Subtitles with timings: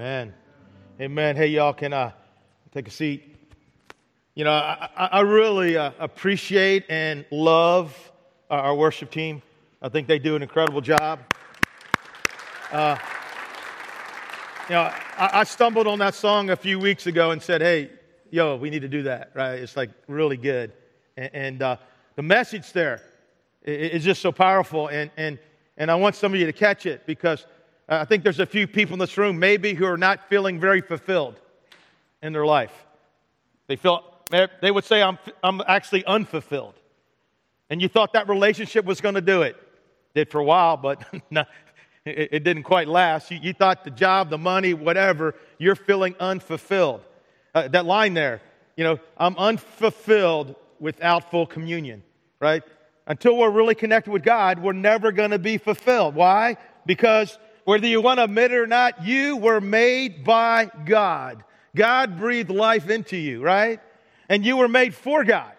[0.00, 0.32] Amen.
[0.98, 1.36] Amen.
[1.36, 2.14] Hey, y'all, can I
[2.72, 3.36] take a seat?
[4.34, 7.94] You know, I, I, really uh, appreciate and love
[8.48, 9.42] our, our worship team.
[9.82, 11.20] I think they do an incredible job.
[12.72, 12.96] Uh,
[14.70, 17.90] you know, I, I stumbled on that song a few weeks ago and said, hey,
[18.30, 19.58] yo, we need to do that, right?
[19.58, 20.72] It's like really good.
[21.18, 21.76] And, and uh,
[22.16, 23.02] the message there
[23.64, 24.88] is just so powerful.
[24.88, 25.38] And, and,
[25.76, 27.44] and I want some of you to catch it because
[27.90, 30.80] I think there's a few people in this room maybe who are not feeling very
[30.80, 31.40] fulfilled
[32.22, 32.72] in their life.
[33.66, 36.74] They feel, they would say, I'm, I'm actually unfulfilled.
[37.68, 39.56] And you thought that relationship was going to do it.
[40.14, 41.48] Did for a while, but not,
[42.04, 43.30] it, it, didn't quite last.
[43.30, 47.02] You, you, thought the job, the money, whatever, you're feeling unfulfilled.
[47.54, 48.40] Uh, that line there,
[48.76, 52.02] you know, I'm unfulfilled without full communion,
[52.40, 52.62] right?
[53.06, 56.14] Until we're really connected with God, we're never going to be fulfilled.
[56.14, 56.56] Why?
[56.86, 57.38] Because
[57.70, 61.44] whether you want to admit it or not, you were made by God.
[61.76, 63.78] God breathed life into you, right?
[64.28, 65.52] And you were made for God.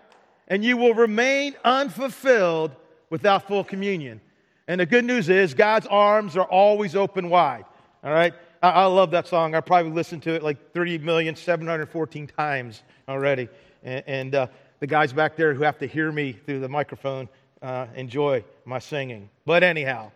[0.50, 2.76] And you will remain unfulfilled
[3.10, 4.20] without full communion.
[4.68, 7.64] And the good news is, God's arms are always open wide.
[8.04, 8.34] All right?
[8.62, 9.56] I, I love that song.
[9.56, 13.48] I probably listened to it like 30,714 times already.
[13.86, 14.48] And, and uh,
[14.82, 17.30] the guys back there who have to hear me through the microphone
[17.62, 19.30] uh, enjoy my singing.
[19.46, 20.12] But anyhow,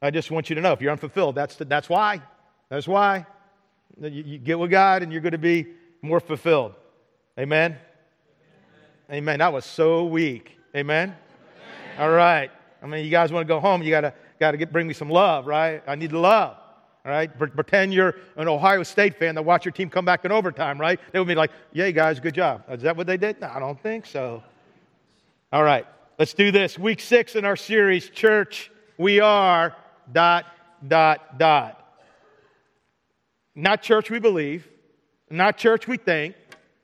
[0.00, 2.22] I just want you to know if you're unfulfilled, that's, the, that's why.
[2.68, 3.26] That's why.
[4.00, 5.66] You, you, get with God and you're going to be
[6.02, 6.74] more fulfilled.
[7.38, 7.76] Amen?
[9.10, 9.18] Amen.
[9.18, 9.38] Amen.
[9.40, 10.56] That was so weak.
[10.76, 11.08] Amen?
[11.08, 12.00] Amen?
[12.00, 12.50] All right.
[12.80, 14.94] I mean, you guys want to go home, you got to got to bring me
[14.94, 15.82] some love, right?
[15.86, 16.56] I need the love.
[17.04, 17.36] All right?
[17.38, 21.00] Pretend you're an Ohio State fan that watch your team come back in overtime, right?
[21.12, 22.64] They would be like, yay, guys, good job.
[22.68, 23.40] Is that what they did?
[23.40, 24.42] No, I don't think so.
[25.52, 25.86] All right,
[26.18, 26.78] let's do this.
[26.78, 29.74] Week six in our series, Church, we are
[30.12, 30.46] dot,
[30.86, 31.74] dot, dot.
[33.54, 34.68] Not church we believe,
[35.30, 36.34] not church we think,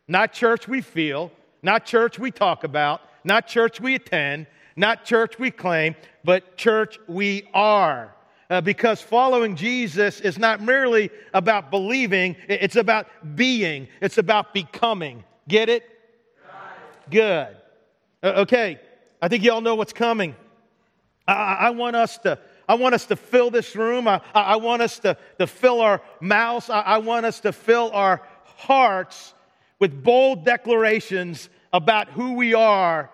[0.09, 1.31] not church we feel,
[1.63, 5.95] not church we talk about, not church we attend, not church we claim,
[6.25, 8.15] but church we are.
[8.51, 15.25] Uh, because following Jesus is not merely about believing, it's about being, it's about becoming.
[15.49, 15.89] Get it?
[17.11, 17.57] Good.
[18.23, 18.81] Uh, okay,
[19.21, 20.35] I think you all know what's coming.
[21.27, 22.39] I, I want us to
[22.69, 24.09] I want us to fill this room.
[24.09, 26.71] I, I want us to, to fill our mouths.
[26.71, 28.23] I, I want us to fill our
[28.57, 29.35] hearts
[29.79, 33.11] with bold declarations about who we are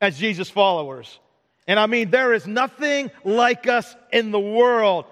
[0.00, 1.18] as Jesus followers.
[1.66, 5.06] And I mean, there is nothing like us in the world.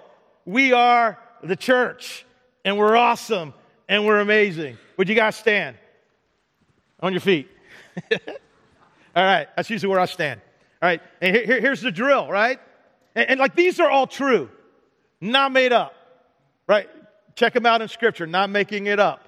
[0.45, 2.25] We are the church,
[2.63, 3.53] and we're awesome,
[3.89, 4.77] and we're amazing.
[4.97, 5.75] Would you guys stand
[7.01, 7.49] on your feet?
[8.11, 10.39] all right, that's usually where I stand.
[10.81, 12.59] All right, and here, here's the drill, right?
[13.15, 14.49] And, and like these are all true,
[15.21, 15.93] not made up,
[16.67, 16.89] right?
[17.35, 19.21] Check them out in Scripture, not making it up.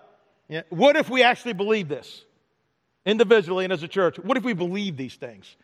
[0.47, 0.61] Yeah.
[0.69, 2.23] What if we actually believe this
[3.05, 4.17] individually and as a church?
[4.17, 5.55] What if we believe these things?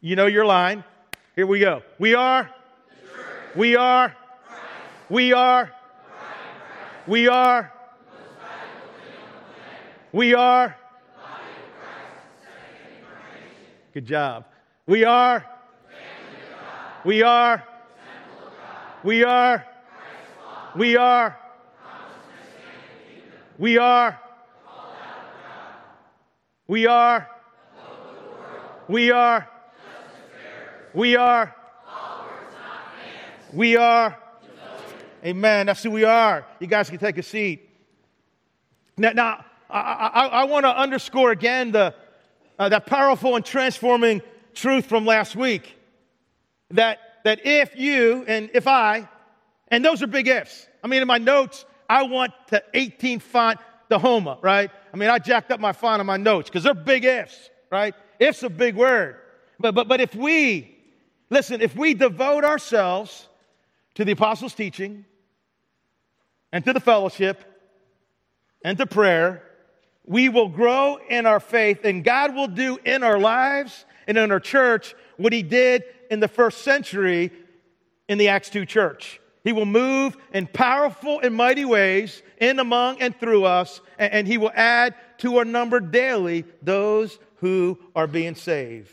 [0.00, 0.82] You know your line.
[1.36, 1.82] Here we go.
[1.98, 2.50] We are.
[3.54, 4.16] We are.
[5.08, 5.70] We are.
[7.06, 7.28] We are.
[7.28, 7.72] We are.
[10.12, 10.76] We are.
[13.92, 14.44] Good job.
[14.86, 15.44] We are.
[17.04, 17.64] We are.
[19.02, 19.64] We are.
[20.76, 21.38] We are.
[23.56, 24.20] We are.
[26.66, 27.28] We are.
[28.88, 29.48] We are.
[30.92, 31.56] We are.
[33.52, 34.18] We are.
[35.24, 35.66] Amen.
[35.66, 36.46] That's who we are.
[36.58, 37.70] You guys can take a seat.
[38.98, 41.94] Now, now I, I, I want to underscore again the,
[42.58, 44.20] uh, that powerful and transforming
[44.52, 45.74] truth from last week
[46.70, 49.08] that that if you and if I,
[49.68, 50.66] and those are big ifs.
[50.82, 53.58] I mean, in my notes, I want the 18 font,
[53.88, 54.70] the Homa, right?
[54.92, 57.94] I mean, I jacked up my font on my notes because they're big ifs, right?
[58.18, 59.16] If's a big word.
[59.58, 60.76] But, but, but if we,
[61.28, 63.28] listen, if we devote ourselves
[63.94, 65.04] to the apostles' teaching
[66.52, 67.44] and to the fellowship
[68.64, 69.42] and to prayer,
[70.04, 74.32] we will grow in our faith and God will do in our lives and in
[74.32, 77.32] our church what he did in the first century
[78.08, 79.20] in the Acts 2 church.
[79.44, 84.36] He will move in powerful and mighty ways in, among, and through us, and, he
[84.36, 88.90] will add to our number daily those who are being saved.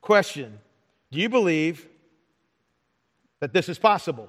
[0.00, 0.58] Question
[1.12, 1.86] Do you believe
[3.40, 4.28] that this is possible?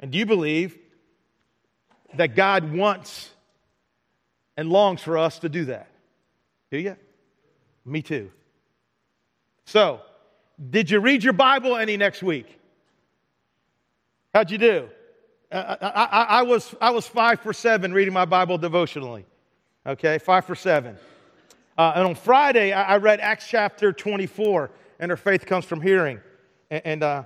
[0.00, 0.76] And do you believe
[2.14, 3.30] that God wants
[4.56, 5.88] and longs for us to do that?
[6.72, 6.96] Do you?
[7.84, 8.32] Me too.
[9.64, 10.00] So,
[10.70, 12.58] did you read your Bible any next week?
[14.34, 14.88] How'd you do?
[15.50, 19.26] I, I, I, was, I was five for seven reading my Bible devotionally.
[19.86, 20.96] Okay, five for seven.
[21.76, 24.70] Uh, and on Friday, I, I, read Acts chapter 24,
[25.00, 26.20] and our faith comes from hearing.
[26.70, 27.24] And, and uh,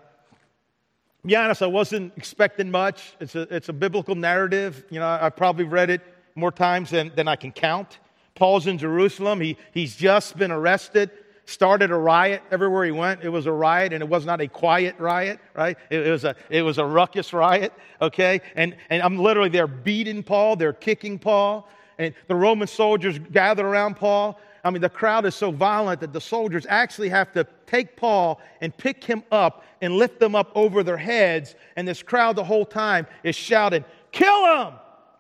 [1.25, 3.17] be honest, I wasn't expecting much.
[3.21, 4.85] It's a, it's a biblical narrative.
[4.91, 6.01] You know, I, I probably read it
[6.35, 7.99] more times than, than I can count.
[8.35, 9.41] Paul's in Jerusalem.
[9.41, 11.11] He, he's just been arrested,
[11.47, 13.23] started a riot everywhere he went.
[13.23, 15.79] It was a riot, and it was not a quiet riot, right?
[15.91, 17.73] It, it, was, a, it was a ruckus riot,
[18.03, 18.43] okay?
[18.57, 23.67] And, and I'm literally there beating Paul, they're kicking Paul, and the Roman soldiers gather
[23.67, 24.39] around Paul.
[24.65, 28.41] I mean, the crowd is so violent that the soldiers actually have to take Paul
[28.61, 31.55] and pick him up and lift them up over their heads.
[31.77, 34.75] And this crowd the whole time is shouting, Kill him!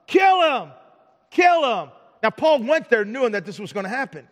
[0.06, 0.72] Kill him!
[1.30, 1.90] Kill him!
[2.22, 4.26] Now, Paul went there knowing that this was going to happen.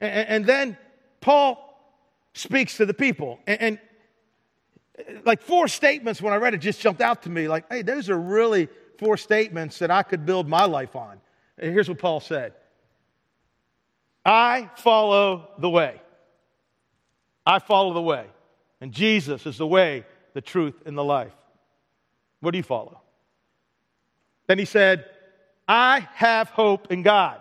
[0.00, 0.78] And, and, then
[1.20, 1.66] Paul
[2.34, 3.38] speaks to the people.
[3.46, 3.78] And, and
[5.24, 8.10] like four statements when I read it just jumped out to me like, hey, those
[8.10, 8.68] are really
[8.98, 11.20] four statements that I could build my life on.
[11.58, 12.52] And here's what Paul said
[14.24, 16.00] I follow the way.
[17.46, 18.26] I follow the way.
[18.80, 21.32] And Jesus is the way, the truth, and the life.
[22.40, 23.00] What do you follow?
[24.46, 25.04] Then he said,
[25.68, 27.40] I have hope in God.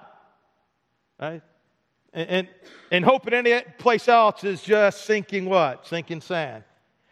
[1.19, 1.41] Right?
[2.13, 2.47] And, and,
[2.91, 5.87] and hope in any place else is just sinking what?
[5.87, 6.63] Sinking sand.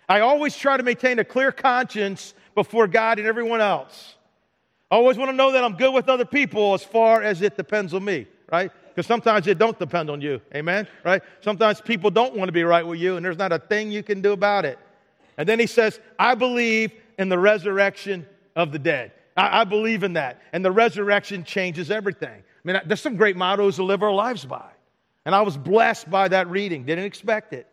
[0.09, 4.15] I always try to maintain a clear conscience before God and everyone else.
[4.89, 7.57] I always want to know that I'm good with other people as far as it
[7.57, 8.71] depends on me, right?
[8.87, 10.41] Because sometimes it don't depend on you.
[10.55, 10.87] Amen?
[11.03, 11.21] Right?
[11.41, 14.01] Sometimes people don't want to be right with you, and there's not a thing you
[14.01, 14.79] can do about it.
[15.37, 19.11] And then he says, I believe in the resurrection of the dead.
[19.35, 20.41] I, I believe in that.
[20.53, 22.29] And the resurrection changes everything.
[22.29, 24.69] I mean, there's some great mottos to live our lives by.
[25.27, 26.85] And I was blessed by that reading.
[26.85, 27.67] Didn't expect it.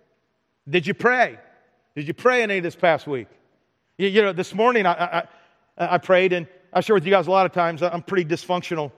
[0.69, 1.39] Did you pray?
[1.95, 3.29] Did you pray any this past week?
[3.97, 4.93] You, you know, this morning I,
[5.79, 8.25] I, I, prayed, and I share with you guys a lot of times I'm pretty
[8.29, 8.91] dysfunctional.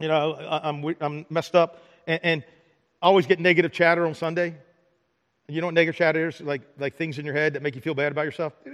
[0.00, 2.44] You know, I, am I'm, I'm messed up, and, and
[3.02, 4.54] I always get negative chatter on Sunday.
[5.46, 6.40] You know what negative chatter is?
[6.40, 8.54] Like, like things in your head that make you feel bad about yourself.
[8.64, 8.72] So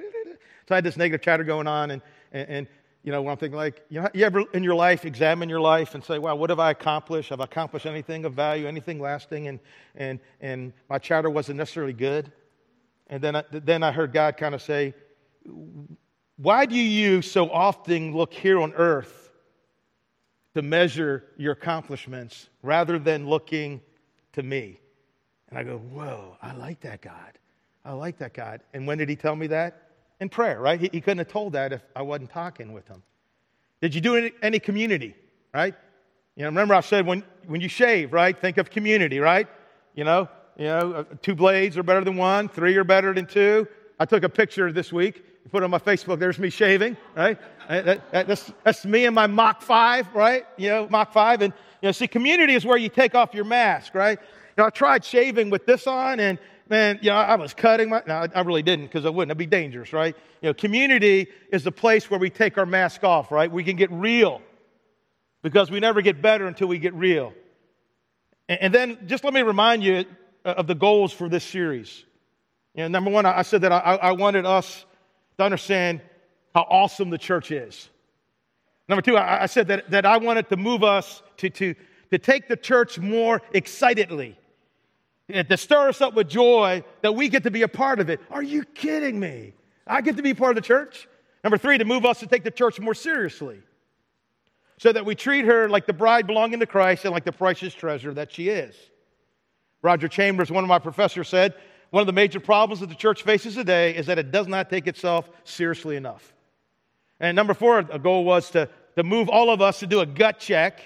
[0.70, 2.66] I had this negative chatter going on, and, and, and
[3.02, 5.60] you know, when I'm thinking like, you, know, you ever in your life examine your
[5.60, 7.30] life and say, wow, what have I accomplished?
[7.30, 9.48] Have I accomplished anything of value, anything lasting?
[9.48, 9.58] And,
[9.96, 12.30] and, and my chatter wasn't necessarily good.
[13.08, 14.94] And then I, then I heard God kind of say,
[16.36, 19.30] why do you so often look here on earth
[20.54, 23.80] to measure your accomplishments rather than looking
[24.34, 24.78] to me?
[25.50, 27.38] And I go, whoa, I like that God.
[27.84, 28.60] I like that God.
[28.72, 29.91] And when did he tell me that?
[30.22, 30.80] In prayer, right?
[30.80, 33.02] He, he couldn't have told that if I wasn't talking with him.
[33.82, 35.14] Did you do any, any community,
[35.52, 35.74] right?
[36.36, 38.38] You know, remember I said when, when you shave, right?
[38.40, 39.48] Think of community, right?
[39.94, 43.26] You know, you know, uh, two blades are better than one, three are better than
[43.26, 43.66] two.
[43.98, 46.18] I took a picture this week, put it on my Facebook.
[46.18, 47.38] There's me shaving, right?
[47.68, 50.46] Uh, that, that, that's, that's me and my Mach 5, right?
[50.56, 51.42] You know, Mach 5.
[51.42, 51.52] And,
[51.82, 54.18] you know, see, community is where you take off your mask, right?
[54.20, 56.38] You know, I tried shaving with this on, and
[56.72, 59.30] man, you know, I was cutting my, no, I really didn't because I wouldn't.
[59.30, 60.16] It'd be dangerous, right?
[60.40, 63.52] You know, community is the place where we take our mask off, right?
[63.52, 64.40] We can get real
[65.42, 67.34] because we never get better until we get real.
[68.48, 70.06] And, and then just let me remind you
[70.46, 72.04] uh, of the goals for this series.
[72.74, 74.86] You know, number one, I said that I, I wanted us
[75.36, 76.00] to understand
[76.54, 77.90] how awesome the church is.
[78.88, 81.74] Number two, I, I said that, that I wanted to move us to, to,
[82.10, 84.38] to take the church more excitedly
[85.32, 88.20] to stir us up with joy that we get to be a part of it.
[88.30, 89.54] Are you kidding me?
[89.86, 91.08] I get to be part of the church.
[91.42, 93.60] Number three, to move us to take the church more seriously
[94.78, 97.74] so that we treat her like the bride belonging to Christ and like the precious
[97.74, 98.76] treasure that she is.
[99.80, 101.54] Roger Chambers, one of my professors, said
[101.90, 104.70] one of the major problems that the church faces today is that it does not
[104.70, 106.32] take itself seriously enough.
[107.20, 110.06] And number four, a goal was to, to move all of us to do a
[110.06, 110.80] gut check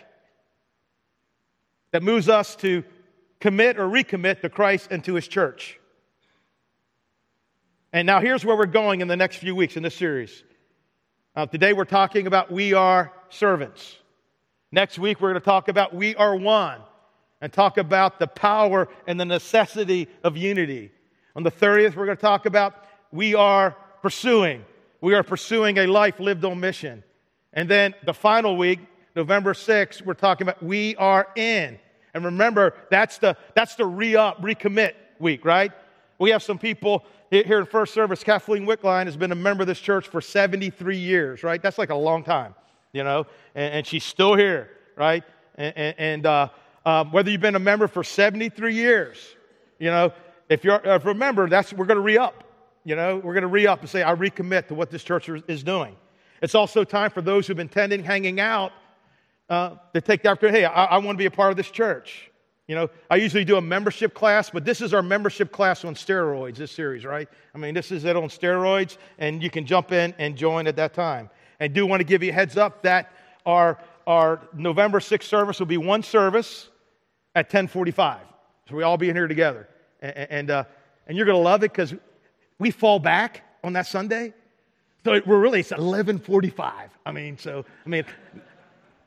[1.93, 2.85] that moves us to
[3.41, 5.79] commit or recommit to Christ and to his church.
[7.93, 10.45] And now here's where we're going in the next few weeks in this series.
[11.35, 13.97] Uh, today we're talking about we are servants.
[14.73, 16.81] Next week we're going to talk about we are one
[17.41, 20.91] and talk about the power and the necessity of unity.
[21.35, 24.65] On the 30th, we're going to talk about we are pursuing.
[25.01, 27.05] We are pursuing a life lived on mission.
[27.53, 28.81] And then the final week,
[29.15, 31.79] November 6th, we're talking about we are in.
[32.17, 35.71] And remember, that's the, that's the re up, recommit week, right?
[36.19, 38.25] We have some people here in first service.
[38.25, 41.61] Kathleen Wickline has been a member of this church for 73 years, right?
[41.63, 42.55] That's like a long time,
[42.93, 43.27] you know?
[43.55, 45.25] And, and she's still here, right?
[45.57, 46.49] And, and uh,
[46.87, 49.19] um, whether you've been a member for 73 years,
[49.79, 50.11] you know,
[50.49, 52.45] if you're, if remember, that's, we're going to re up,
[52.85, 53.17] you know?
[53.17, 55.97] We're going to re up and say, I recommit to what this church is doing.
[56.41, 58.73] It's also time for those who've been tending, hanging out,
[59.49, 60.61] uh, to take the opportunity.
[60.61, 62.31] Hey, I, I want to be a part of this church.
[62.69, 65.95] You know, I usually do a membership class, but this is our membership class on
[65.95, 67.29] steroids, this series, right?
[67.55, 70.75] I mean, this is it on steroids, and you can jump in and join at
[70.77, 71.31] that time.
[71.61, 73.13] And do want to give you a heads up that
[73.47, 76.69] our, our November 6th service will be one service
[77.37, 78.21] at 1045.
[78.69, 79.69] So we all be in here together.
[80.01, 80.65] And, and, uh,
[81.07, 81.95] and you're going to love it because
[82.59, 84.35] we fall back on that Sunday.
[85.05, 86.91] So we're really, it's 1145.
[87.07, 88.05] I mean, so, I mean,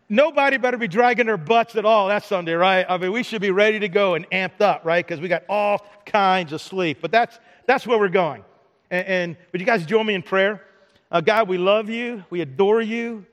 [0.09, 2.85] nobody better be dragging their butts at all that Sunday, right?
[2.89, 5.05] I mean, we should be ready to go and amped up, right?
[5.05, 6.97] Because we got all kinds of sleep.
[7.01, 8.43] But that's, that's where we're going.
[8.89, 10.63] And, and would you guys join me in prayer?
[11.11, 12.23] Uh, God, we love you.
[12.29, 13.25] We adore you.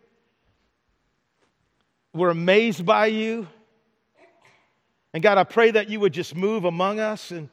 [2.15, 3.49] We're amazed by you.
[5.13, 7.31] And God, I pray that you would just move among us.
[7.31, 7.49] And,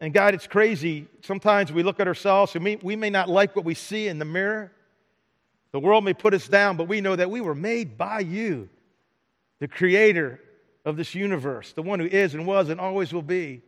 [0.00, 1.06] and God, it's crazy.
[1.22, 4.18] Sometimes we look at ourselves and we, we may not like what we see in
[4.18, 4.72] the mirror.
[5.72, 8.68] The world may put us down, but we know that we were made by you,
[9.58, 10.40] the creator
[10.84, 13.62] of this universe, the one who is and was and always will be.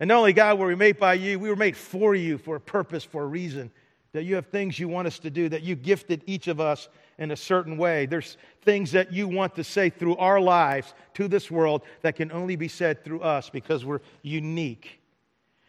[0.00, 2.56] And not only, God, were we made by you, we were made for you, for
[2.56, 3.70] a purpose, for a reason.
[4.12, 6.88] That you have things you want us to do, that you gifted each of us
[7.18, 8.06] in a certain way.
[8.06, 12.32] There's things that you want to say through our lives to this world that can
[12.32, 15.00] only be said through us because we're unique.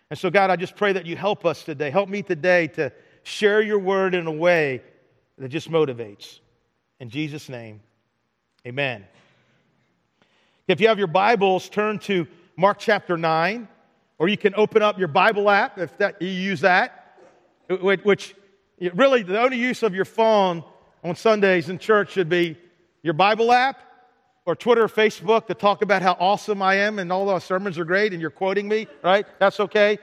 [0.10, 1.90] And so, God, I just pray that you help us today.
[1.90, 2.92] Help me today to
[3.24, 4.82] share your word in a way
[5.40, 6.40] that just motivates.
[7.00, 7.82] In Jesus' name,
[8.68, 9.06] amen.
[10.68, 12.28] If you have your Bibles, turn to
[12.58, 13.68] Mark chapter 9,
[14.18, 17.16] or you can open up your Bible app if that, you use that,
[17.82, 18.36] which
[18.94, 20.64] really the only use of your phone
[21.04, 22.58] on Sundays in church should be
[23.02, 23.82] your Bible app
[24.46, 27.80] or Twitter or Facebook to talk about how awesome I am and all those sermons
[27.80, 29.26] are great and you're quoting me, right?
[29.40, 30.00] That's okay.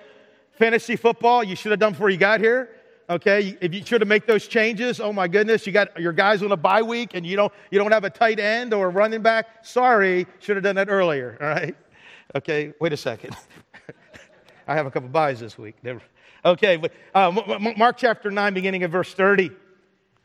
[0.52, 2.70] Fantasy football, you should have done before you got here.
[3.08, 6.42] Okay, if you should have made those changes, oh my goodness, you got your guys
[6.42, 8.88] on a bye week and you don't you don't have a tight end or a
[8.88, 9.64] running back.
[9.64, 11.38] Sorry, should have done that earlier.
[11.40, 11.76] All right.
[12.34, 13.36] Okay, wait a second.
[14.66, 15.76] I have a couple buys this week.
[16.44, 17.30] Okay, but uh,
[17.76, 19.52] Mark chapter nine, beginning of verse thirty.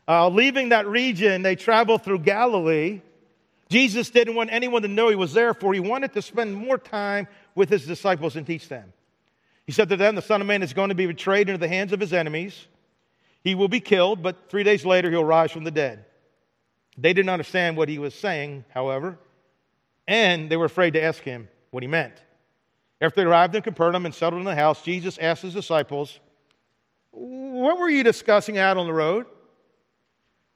[0.08, 3.00] Uh, leaving that region, they traveled through Galilee.
[3.68, 6.78] Jesus didn't want anyone to know he was there, for he wanted to spend more
[6.78, 8.92] time with his disciples and teach them.
[9.66, 11.68] He said to them, The Son of Man is going to be betrayed into the
[11.68, 12.66] hands of his enemies.
[13.44, 16.04] He will be killed, but three days later he'll rise from the dead.
[16.96, 19.18] They didn't understand what he was saying, however,
[20.06, 22.14] and they were afraid to ask him what he meant.
[23.00, 26.20] After they arrived in Capernaum and settled in the house, Jesus asked his disciples,
[27.10, 29.26] What were you discussing out on the road?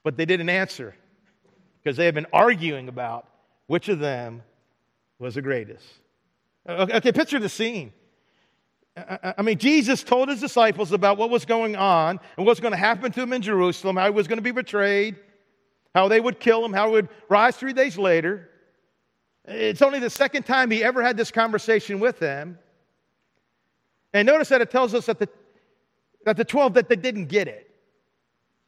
[0.05, 0.95] But they didn't answer
[1.83, 3.27] because they had been arguing about
[3.67, 4.43] which of them
[5.19, 5.85] was the greatest.
[6.69, 7.93] Okay, picture the scene.
[8.97, 12.79] I mean, Jesus told his disciples about what was going on and what's going to
[12.79, 15.17] happen to him in Jerusalem, how he was going to be betrayed,
[15.95, 18.49] how they would kill him, how he would rise three days later.
[19.45, 22.59] It's only the second time he ever had this conversation with them.
[24.15, 25.29] And notice that it tells us that the,
[26.25, 27.71] that the 12 that they didn't get it,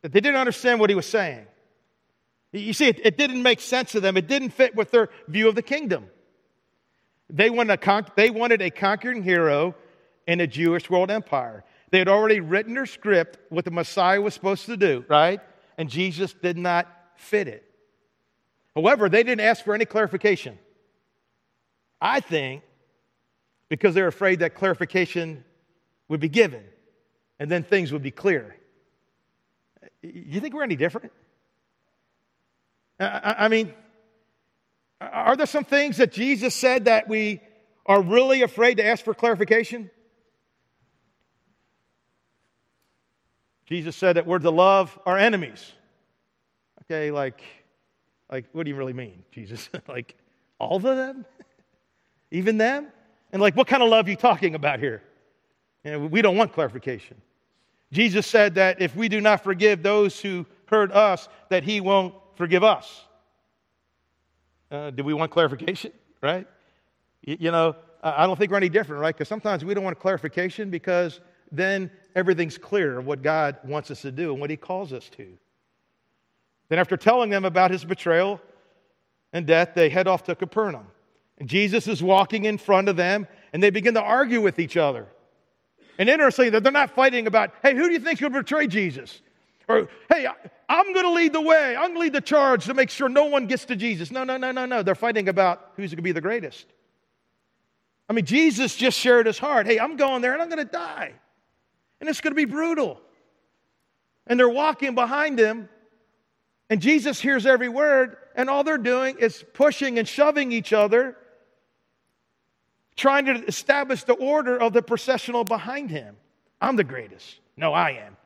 [0.03, 1.47] that they didn't understand what he was saying.
[2.53, 4.19] You see, it, it didn't make sense to them.
[4.19, 6.07] It didn't fit with their view of the kingdom.
[7.31, 9.75] They wanted a, they wanted a conquering hero
[10.29, 11.65] in a Jewish world empire.
[11.91, 15.41] They had already written their script, what the Messiah was supposed to do, right?
[15.79, 17.65] And Jesus did not fit it.
[18.77, 20.59] However, they didn't ask for any clarification.
[22.01, 22.63] I think
[23.71, 25.45] because they're afraid that clarification
[26.09, 26.63] would be given
[27.41, 28.55] and then things would be clear.
[30.03, 31.11] You think we're any different?
[33.01, 33.73] I mean,
[35.01, 37.41] are there some things that Jesus said that we
[37.87, 39.91] are really afraid to ask for clarification?
[43.69, 45.73] Jesus said that we're to love our enemies.
[46.85, 47.43] Okay, like,
[48.33, 49.69] like what do you really mean, Jesus?
[49.89, 50.17] like
[50.59, 51.27] all of them?
[52.31, 52.89] Even them?
[53.31, 55.03] And like, what kind of love are you talking about here?
[55.85, 57.21] You know, we don't want clarification.
[57.93, 62.15] Jesus said that if we do not forgive those who hurt us, that he won't
[62.37, 63.05] forgive us.
[64.71, 65.93] Uh, do we want clarification?
[66.21, 66.49] Right?
[67.23, 69.15] You, you know, I don't think we're any different, right?
[69.15, 74.03] Because sometimes we don't want clarification because then everything's clear of what God wants us
[74.03, 75.27] to do and what He calls us to.
[76.69, 78.41] Then, after telling them about His betrayal
[79.33, 80.87] and death, they head off to Capernaum.
[81.39, 84.77] And Jesus is walking in front of them, and they begin to argue with each
[84.77, 85.07] other.
[85.99, 89.21] And interestingly, they're not fighting about, hey, who do you think will betray Jesus?
[89.69, 90.27] Or, hey,
[90.69, 91.77] I'm going to lead the way.
[91.77, 94.11] I'm going to lead the charge to make sure no one gets to Jesus.
[94.11, 94.83] No, no, no, no, no.
[94.83, 96.67] They're fighting about who's going to be the greatest.
[98.09, 99.67] I mean, Jesus just shared his heart.
[99.67, 101.13] Hey, I'm going there and I'm going to die.
[102.01, 103.01] And it's going to be brutal.
[104.27, 105.69] And they're walking behind him,
[106.71, 111.17] and Jesus hears every word, and all they're doing is pushing and shoving each other,
[112.95, 116.17] trying to establish the order of the processional behind him.
[116.61, 117.41] I'm the greatest.
[117.57, 118.17] No, I am.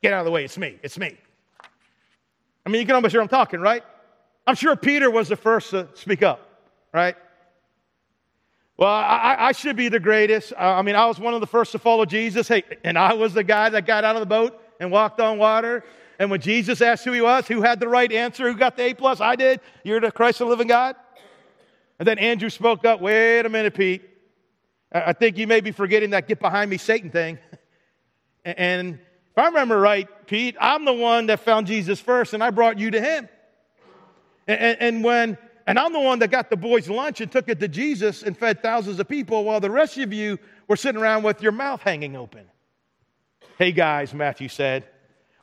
[0.00, 0.44] Get out of the way.
[0.44, 0.78] It's me.
[0.82, 1.16] It's me.
[2.64, 3.82] I mean, you can almost hear I'm talking, right?
[4.46, 6.40] I'm sure Peter was the first to speak up,
[6.92, 7.16] right?
[8.78, 10.52] Well, I, I, should be the greatest.
[10.56, 12.46] I mean, I was one of the first to follow Jesus.
[12.46, 15.36] Hey, and I was the guy that got out of the boat and walked on
[15.36, 15.84] water.
[16.20, 18.84] And when Jesus asked who he was, who had the right answer, who got the
[18.84, 19.60] A plus, I did.
[19.82, 20.94] You're the Christ of the living God.
[21.98, 23.00] And then Andrew spoke up.
[23.00, 24.02] Wait a minute, Pete.
[24.92, 27.38] I think you may be forgetting that get behind me, Satan thing.
[28.44, 32.48] And if I remember right, Pete, I'm the one that found Jesus first, and I
[32.48, 33.28] brought you to him.
[34.46, 35.36] And, when
[35.68, 38.34] and I'm the one that got the boys lunch and took it to Jesus and
[38.34, 41.82] fed thousands of people while the rest of you were sitting around with your mouth
[41.82, 42.46] hanging open.
[43.58, 44.86] Hey guys, Matthew said,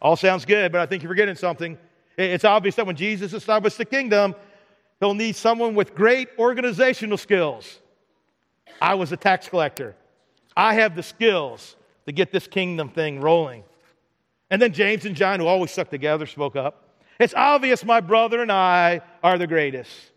[0.01, 1.77] all sounds good, but I think you're forgetting something.
[2.17, 4.34] It's obvious that when Jesus established the kingdom,
[5.00, 7.79] he'll need someone with great organizational skills.
[8.82, 9.96] I was a tax collector.
[10.58, 11.75] I have the skills
[12.08, 13.63] to get this kingdom thing rolling.
[14.50, 16.82] And then James and John, who always stuck together, spoke up.
[17.20, 20.13] It's obvious my brother and I are the greatest.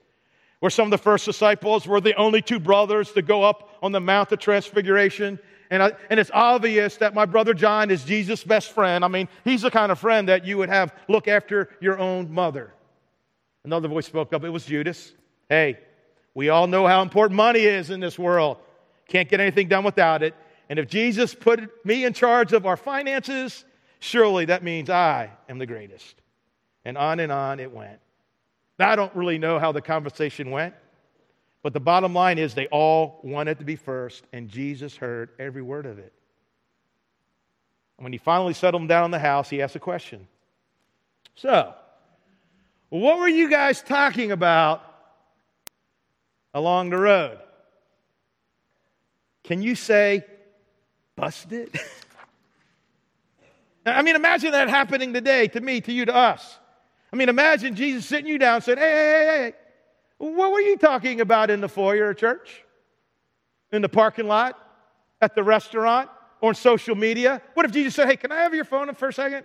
[0.61, 1.87] We're some of the first disciples.
[1.87, 5.39] We're the only two brothers to go up on the Mount of Transfiguration.
[5.71, 9.05] And, I, and it's obvious that my brother John is Jesus' best friend.
[9.05, 12.33] I mean, he's the kind of friend that you would have look after your own
[12.33, 12.73] mother.
[13.65, 14.43] Another voice spoke up.
[14.45, 15.13] It was Judas.
[15.49, 15.79] Hey,
[16.35, 18.57] we all know how important money is in this world.
[19.09, 20.35] Can't get anything done without it.
[20.69, 23.65] And if Jesus put me in charge of our finances,
[24.01, 26.15] surely that means I am the greatest.
[26.85, 28.01] And on and on it went.
[28.79, 30.75] Now, I don't really know how the conversation went,
[31.63, 35.63] but the bottom line is they all wanted to be first, and Jesus heard every
[35.63, 36.13] word of it.
[37.97, 40.29] And when he finally settled them down in the house, he asked a question.
[41.35, 41.75] So,
[42.89, 44.83] what were you guys talking about
[46.55, 47.39] along the road?
[49.43, 50.25] Can you say,
[51.17, 51.75] busted?
[53.87, 56.59] I mean, imagine that happening today to me, to you, to us.
[57.13, 59.55] I mean, imagine Jesus sitting you down and said, hey, hey, hey, hey,
[60.19, 62.65] what were you talking about in the foyer of church?
[63.73, 64.59] In the parking lot?
[65.21, 66.11] At the restaurant?
[66.41, 67.43] Or on social media?
[67.55, 69.45] What if Jesus said, hey, can I have your phone for a second?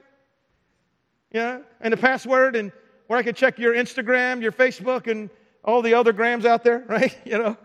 [1.31, 2.71] Yeah, and the password and
[3.07, 5.29] where I can check your Instagram, your Facebook, and
[5.63, 7.17] all the other grams out there, right?
[7.25, 7.57] You know.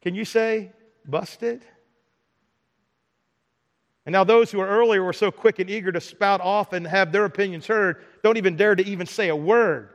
[0.00, 0.72] Can you say
[1.06, 1.62] busted?
[4.06, 7.12] And now those who earlier were so quick and eager to spout off and have
[7.12, 9.90] their opinions heard don't even dare to even say a word.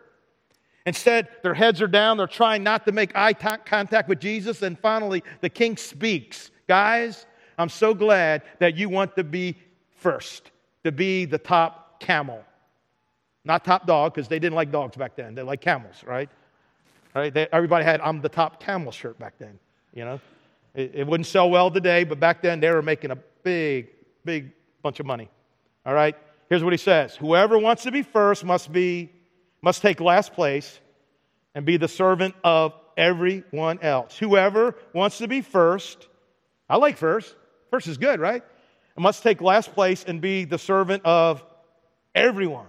[0.86, 4.78] Instead, their heads are down, they're trying not to make eye contact with Jesus, and
[4.78, 6.52] finally, the king speaks.
[6.68, 7.26] Guys,
[7.58, 9.56] I'm so glad that you want to be
[9.98, 10.52] first,
[10.84, 12.44] to be the top camel.
[13.44, 15.34] Not top dog, because they didn't like dogs back then.
[15.34, 16.30] They like camels, right?
[17.16, 17.34] right?
[17.34, 19.58] They, everybody had I'm the top camel shirt back then,
[19.94, 20.20] you know?
[20.76, 23.90] It, it wouldn't sell well today, but back then they were making a big,
[24.26, 25.30] big bunch of money.
[25.86, 26.16] All right?
[26.50, 29.12] Here's what he says Whoever wants to be first must be
[29.62, 30.80] must take last place
[31.54, 34.18] and be the servant of everyone else.
[34.18, 36.08] Whoever wants to be first,
[36.70, 37.34] I like first.
[37.72, 38.44] First is good, right?
[38.98, 41.44] must take last place and be the servant of
[42.14, 42.68] everyone.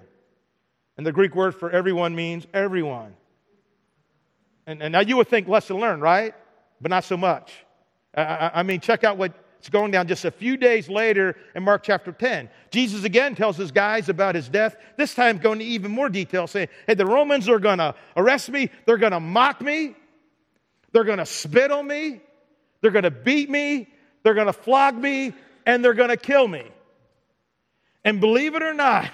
[0.96, 3.14] And the Greek word for everyone means everyone.
[4.66, 6.34] And, and now you would think lesson learned, right?
[6.80, 7.52] But not so much.
[8.14, 9.32] I, I, I mean, check out what
[9.66, 12.48] it's going down just a few days later in Mark chapter 10.
[12.70, 16.46] Jesus again tells his guys about his death, this time going into even more detail,
[16.46, 19.96] saying, Hey, the Romans are going to arrest me, they're going to mock me,
[20.92, 22.20] they're going to spit on me,
[22.80, 23.88] they're going to beat me,
[24.22, 25.32] they're going to flog me,
[25.66, 26.62] and they're going to kill me.
[28.04, 29.10] And believe it or not,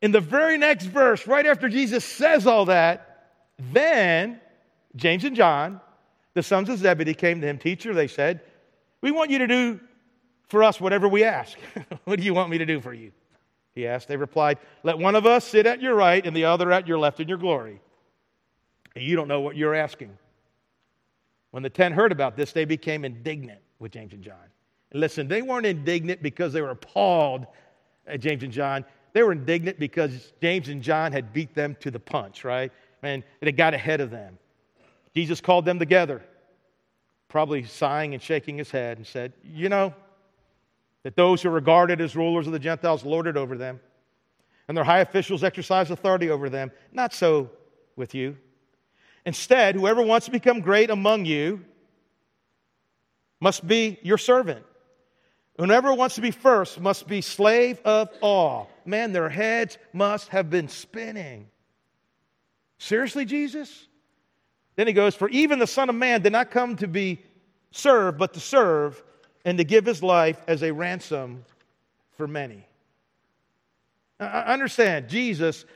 [0.00, 4.40] in the very next verse, right after Jesus says all that, then
[4.96, 5.78] James and John,
[6.32, 7.58] the sons of Zebedee, came to him.
[7.58, 8.40] Teacher, they said,
[9.00, 9.80] we want you to do
[10.48, 11.56] for us whatever we ask.
[12.04, 13.12] what do you want me to do for you?
[13.74, 14.08] He asked.
[14.08, 16.98] They replied, Let one of us sit at your right and the other at your
[16.98, 17.80] left in your glory.
[18.94, 20.16] And you don't know what you're asking.
[21.52, 24.34] When the ten heard about this, they became indignant with James and John.
[24.90, 27.46] And listen, they weren't indignant because they were appalled
[28.06, 28.84] at James and John.
[29.12, 32.72] They were indignant because James and John had beat them to the punch, right?
[33.02, 34.38] And they got ahead of them.
[35.14, 36.22] Jesus called them together
[37.30, 39.94] probably sighing and shaking his head, and said, You know,
[41.04, 43.80] that those who are regarded as rulers of the Gentiles lorded over them,
[44.68, 46.70] and their high officials exercise authority over them.
[46.92, 47.50] Not so
[47.96, 48.36] with you.
[49.24, 51.64] Instead, whoever wants to become great among you
[53.40, 54.64] must be your servant.
[55.58, 58.70] Whoever wants to be first must be slave of all.
[58.84, 61.48] Man, their heads must have been spinning.
[62.78, 63.86] Seriously, Jesus?
[64.80, 67.20] Then he goes, For even the Son of Man did not come to be
[67.70, 69.02] served, but to serve
[69.44, 71.44] and to give his life as a ransom
[72.16, 72.66] for many.
[74.18, 75.66] I understand, Jesus,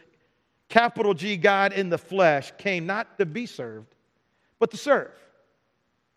[0.70, 3.94] capital G, God in the flesh, came not to be served,
[4.58, 5.12] but to serve.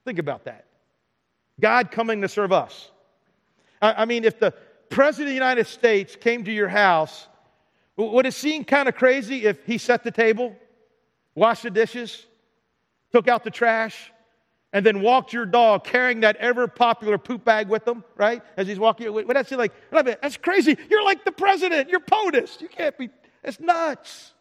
[0.05, 0.63] Think about that.
[1.59, 2.89] God coming to serve us.
[3.81, 4.53] I mean, if the
[4.89, 7.27] President of the United States came to your house,
[7.97, 10.55] would it seem kind of crazy if he set the table,
[11.35, 12.25] washed the dishes,
[13.11, 14.11] took out the trash,
[14.73, 18.43] and then walked your dog carrying that ever popular poop bag with him, right?
[18.57, 20.77] As he's walking, would that seem like, that's crazy.
[20.89, 21.89] You're like the president.
[21.89, 22.61] You're POTUS.
[22.61, 23.09] You can't be,
[23.41, 24.33] that's nuts.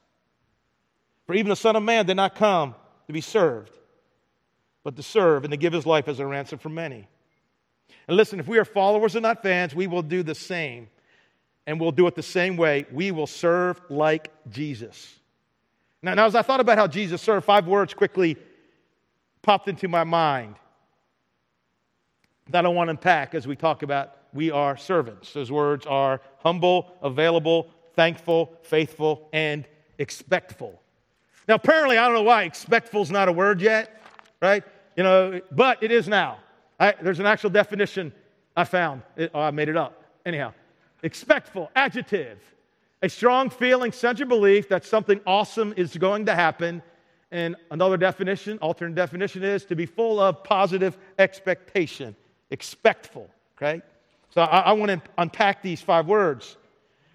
[1.27, 2.75] For even the Son of Man did not come
[3.07, 3.77] to be served,
[4.83, 7.09] but to serve and to give his life as a ransom for many.
[8.09, 10.89] And listen, if we are followers and not fans, we will do the same.
[11.69, 12.87] And we'll do it the same way.
[12.93, 15.15] We will serve like Jesus.
[16.03, 18.37] Now, now as I thought about how Jesus served, five words quickly
[19.47, 20.57] popped into my mind
[22.51, 25.33] that I want to unpack as we talk about we are servants.
[25.33, 29.65] Those words are humble, available, thankful, faithful, and
[29.99, 30.83] expectful.
[31.47, 34.03] Now, apparently, I don't know why expectful is not a word yet,
[34.43, 34.65] right?
[34.97, 36.39] You know, but it is now.
[36.81, 38.13] I, there's an actual definition
[38.57, 39.03] I found.
[39.17, 40.03] It, oh, I made it up.
[40.27, 40.55] Anyhow,
[41.05, 42.41] expectful, adjective,
[43.01, 46.83] a strong feeling, of belief that something awesome is going to happen.
[47.37, 52.17] And another definition, alternate definition, is to be full of positive expectation.
[52.51, 53.83] Expectful, okay?
[54.31, 56.57] So I, I want to unpack these five words.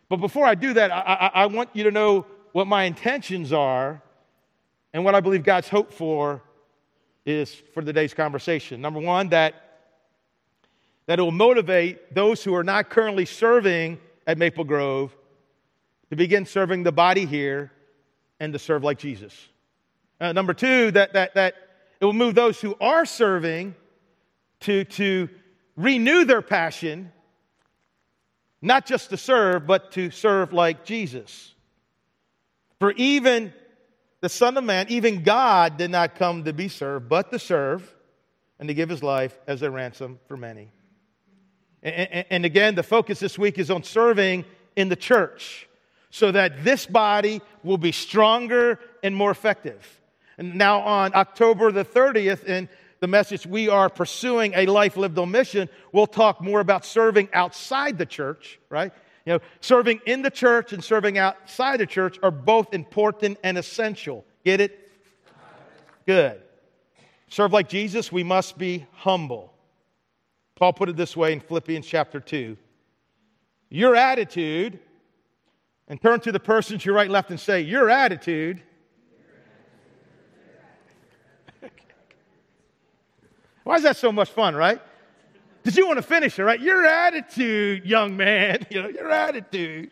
[0.10, 3.52] But before I do that, I, I, I want you to know what my intentions
[3.52, 4.00] are
[4.94, 6.44] and what I believe God's hope for
[7.26, 8.80] is for today's conversation.
[8.80, 9.56] Number one, that,
[11.08, 15.18] that it will motivate those who are not currently serving at Maple Grove
[16.12, 17.72] to begin serving the body here
[18.40, 19.48] and to serve like Jesus.
[20.22, 21.56] Uh, number two, that, that, that
[22.00, 23.74] it will move those who are serving
[24.60, 25.28] to, to
[25.76, 27.12] renew their passion,
[28.62, 31.56] not just to serve, but to serve like Jesus.
[32.80, 33.52] For even
[34.20, 37.92] the Son of Man, even God, did not come to be served, but to serve
[38.60, 40.70] and to give his life as a ransom for many.
[41.82, 45.68] And, and, again, the focus this week is on serving in the church
[46.12, 49.98] so that this body will be stronger and more effective.
[50.38, 55.18] And now, on October the 30th, in the message, We Are Pursuing a Life Lived
[55.18, 58.92] on Mission, we'll talk more about serving outside the church, right?
[59.26, 63.58] You know, serving in the church and serving outside the church are both important and
[63.58, 64.26] essential.
[64.44, 64.92] Get it?
[66.06, 66.42] Good.
[67.28, 69.54] Serve like Jesus, we must be humble.
[70.56, 72.58] Paul put it this way in Philippians chapter 2.
[73.70, 74.80] Your attitude,
[75.88, 78.62] and turn to the person to your right, left, and say, Your attitude.
[83.72, 84.82] Why is that so much fun, right?
[85.64, 86.60] Because you want to finish it, right?
[86.60, 89.92] Your attitude, young man, you know, your attitude.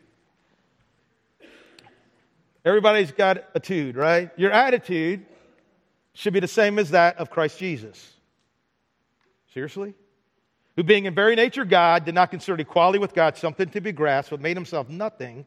[2.65, 4.31] Everybody's got a attitude, right?
[4.35, 5.25] Your attitude
[6.13, 8.15] should be the same as that of Christ Jesus.
[9.53, 9.93] Seriously?
[10.75, 13.93] Who, being in very nature God, did not consider equality with God something to be
[13.93, 15.45] grasped, but made himself nothing,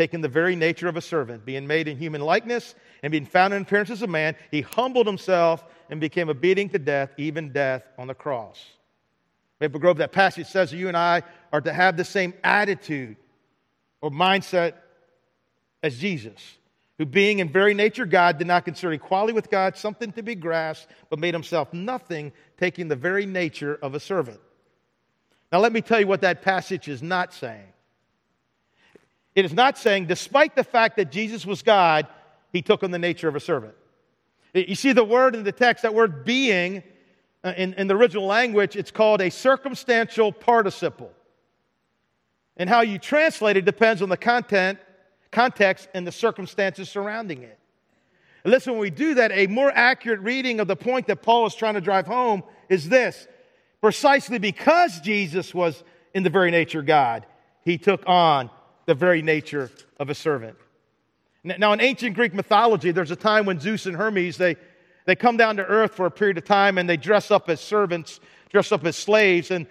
[0.00, 3.52] taking the very nature of a servant, being made in human likeness and being found
[3.52, 7.82] in appearance as a man, he humbled himself and became obedient to death, even death
[7.98, 8.64] on the cross.
[9.60, 13.18] Maple Grove, that passage says that you and I are to have the same attitude
[14.00, 14.72] or mindset
[15.82, 16.40] as Jesus,
[16.96, 20.34] who, being in very nature God, did not consider equality with God something to be
[20.34, 24.40] grasped, but made himself nothing, taking the very nature of a servant.
[25.52, 27.70] Now, let me tell you what that passage is not saying.
[29.34, 32.06] It is not saying, despite the fact that Jesus was God,
[32.52, 33.74] he took on the nature of a servant.
[34.52, 36.82] You see the word in the text, that word being
[37.44, 41.12] uh, in, in the original language, it's called a circumstantial participle.
[42.56, 44.78] And how you translate it depends on the content,
[45.30, 47.58] context and the circumstances surrounding it.
[48.44, 51.46] And listen, when we do that, a more accurate reading of the point that Paul
[51.46, 53.28] is trying to drive home is this
[53.80, 57.24] precisely because Jesus was in the very nature God,
[57.64, 58.50] he took on
[58.86, 60.56] the very nature of a servant.
[61.42, 64.56] Now, in ancient Greek mythology, there's a time when Zeus and Hermes, they,
[65.06, 67.60] they come down to earth for a period of time and they dress up as
[67.60, 69.66] servants, dress up as slaves, and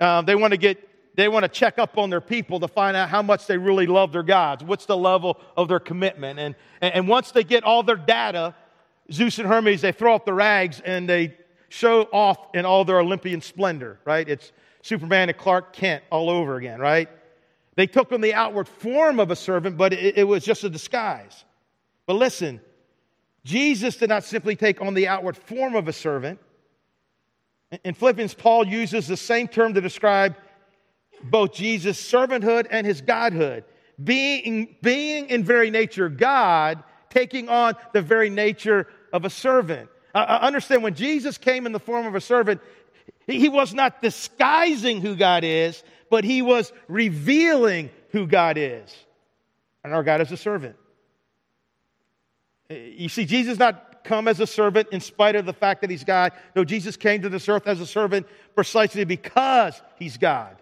[0.00, 2.96] uh, they want to get they want to check up on their people to find
[2.96, 4.64] out how much they really love their gods.
[4.64, 6.38] What's the level of their commitment?
[6.38, 8.54] And, and once they get all their data,
[9.10, 11.36] Zeus and Hermes, they throw off the rags and they
[11.68, 14.26] show off in all their Olympian splendor, right?
[14.26, 17.08] It's Superman and Clark Kent all over again, right?
[17.74, 20.70] They took on the outward form of a servant, but it, it was just a
[20.70, 21.44] disguise.
[22.06, 22.60] But listen,
[23.44, 26.38] Jesus did not simply take on the outward form of a servant.
[27.84, 30.36] In Philippians, Paul uses the same term to describe
[31.22, 33.64] both Jesus' servanthood and his godhood.
[34.02, 39.88] Being, being in very nature God, taking on the very nature of a servant.
[40.14, 42.60] I understand when Jesus came in the form of a servant,
[43.26, 48.94] he was not disguising who God is, but he was revealing who God is.
[49.82, 50.76] And our God is a servant.
[52.68, 56.04] You see, Jesus not come as a servant in spite of the fact that he's
[56.04, 56.32] God.
[56.54, 60.54] No, Jesus came to this earth as a servant precisely because he's God.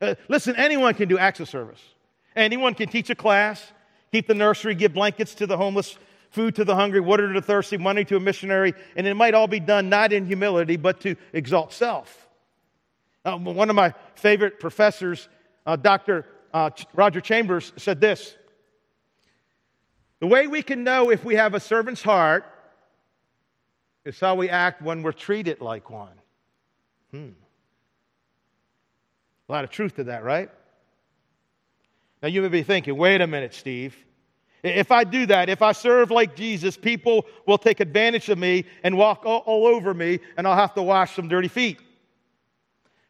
[0.00, 1.82] Uh, listen, anyone can do acts of service.
[2.36, 3.72] Anyone can teach a class,
[4.12, 5.98] keep the nursery, give blankets to the homeless,
[6.30, 9.34] food to the hungry, water to the thirsty, money to a missionary, and it might
[9.34, 12.29] all be done not in humility, but to exalt self.
[13.24, 15.28] Uh, one of my favorite professors,
[15.66, 16.26] uh, Dr.
[16.52, 18.34] Uh, Roger Chambers, said this
[20.20, 22.44] The way we can know if we have a servant's heart
[24.04, 26.14] is how we act when we're treated like one.
[27.10, 27.30] Hmm.
[29.48, 30.48] A lot of truth to that, right?
[32.22, 33.96] Now you may be thinking, wait a minute, Steve.
[34.62, 38.66] If I do that, if I serve like Jesus, people will take advantage of me
[38.82, 41.78] and walk all, all, over me, and I'll have to wash some dirty feet.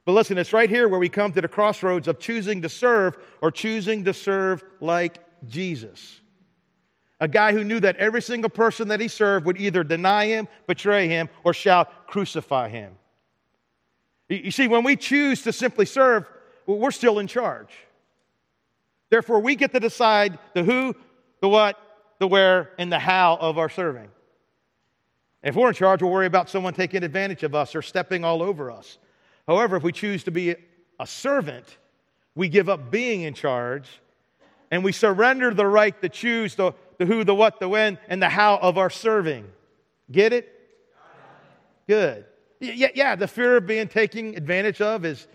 [0.05, 3.17] But listen, it's right here where we come to the crossroads of choosing to serve
[3.43, 6.21] or choosing to serve like Jesus.
[7.21, 10.49] A guy who knew that every single person that he served would either deny him,
[10.67, 12.97] betray him, or shout, crucify him.
[14.29, 16.25] You see, when we choose to simply serve,
[16.67, 17.71] we're still in charge.
[19.11, 20.95] Therefore, we get to decide the who,
[21.41, 21.79] the what,
[22.21, 24.09] the where, and the how of our serving.
[25.43, 28.43] If we're in charge, we'll worry about someone taking advantage of us or stepping all
[28.43, 28.99] over us.
[29.51, 30.55] However, if we choose to be
[31.01, 31.67] a servant,
[32.37, 33.89] we give up being in charge
[34.71, 38.23] and we surrender the right to choose the, the who, the what, the when, and
[38.23, 39.45] the how of our serving.
[40.09, 40.57] Get it?
[41.89, 42.27] Good.
[42.61, 45.27] Yeah, yeah, the fear of being taken advantage of is,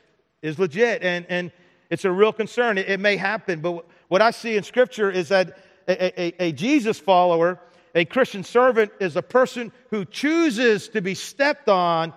[0.42, 1.52] is legit and, and
[1.90, 2.78] it's a real concern.
[2.78, 5.58] It, it may happen, but what I see in Scripture is that
[5.90, 7.60] a, a, a Jesus follower,
[7.94, 12.14] a Christian servant, is a person who chooses to be stepped on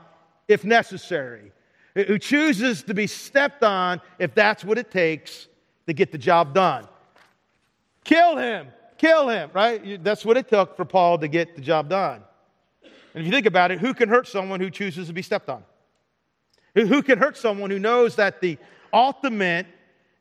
[0.47, 1.51] if necessary,
[2.07, 5.49] who chooses to be stepped on if that's what it takes
[5.87, 6.87] to get the job done.
[8.05, 10.03] Kill him, kill him, right?
[10.05, 12.23] That's what it took for Paul to get the job done.
[12.83, 15.49] And if you think about it, who can hurt someone who chooses to be stepped
[15.49, 15.65] on?
[16.75, 18.59] Who can hurt someone who knows that the
[18.93, 19.67] ultimate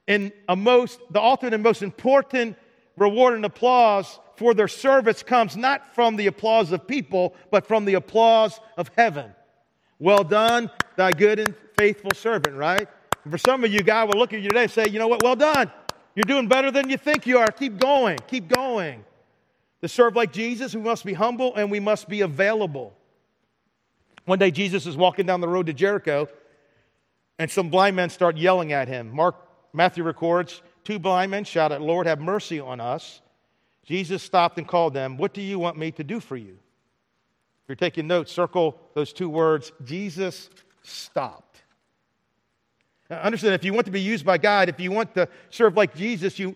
[0.07, 2.57] and most, the ultimate and most important
[2.95, 7.85] reward and applause for their service comes not from the applause of people, but from
[7.85, 9.33] the applause of heaven.
[9.99, 12.87] Well done, thy good and faithful servant, right?
[13.23, 15.07] And for some of you, God will look at you today and say, you know
[15.07, 15.71] what, well done.
[16.15, 17.47] You're doing better than you think you are.
[17.47, 19.05] Keep going, keep going.
[19.81, 22.93] To serve like Jesus, we must be humble and we must be available.
[24.25, 26.27] One day, Jesus is walking down the road to Jericho,
[27.39, 29.09] and some blind men start yelling at him.
[29.15, 29.35] Mark
[29.71, 33.21] Matthew records two blind men shouted, Lord, have mercy on us.
[33.85, 36.57] Jesus stopped and called them, What do you want me to do for you?
[37.63, 40.49] If you're taking notes, circle those two words Jesus
[40.87, 41.61] stopped.
[43.09, 45.77] Now, understand, if you want to be used by God, if you want to serve
[45.77, 46.55] like Jesus, you,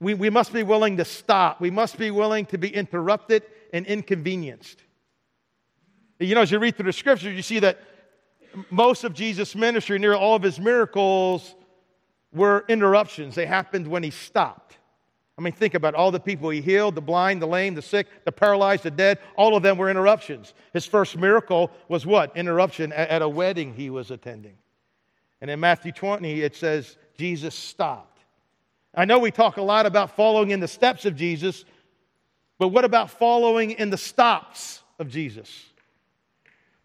[0.00, 1.60] we, we must be willing to stop.
[1.60, 4.82] We must be willing to be interrupted and inconvenienced.
[6.18, 7.78] You know, as you read through the scriptures, you see that
[8.70, 11.54] most of Jesus' ministry, near all of his miracles,
[12.32, 13.34] were interruptions.
[13.34, 14.78] They happened when he stopped.
[15.38, 18.06] I mean, think about all the people he healed the blind, the lame, the sick,
[18.24, 19.18] the paralyzed, the dead.
[19.36, 20.54] All of them were interruptions.
[20.72, 22.34] His first miracle was what?
[22.36, 24.56] Interruption at a wedding he was attending.
[25.42, 28.20] And in Matthew 20, it says, Jesus stopped.
[28.94, 31.66] I know we talk a lot about following in the steps of Jesus,
[32.58, 35.66] but what about following in the stops of Jesus?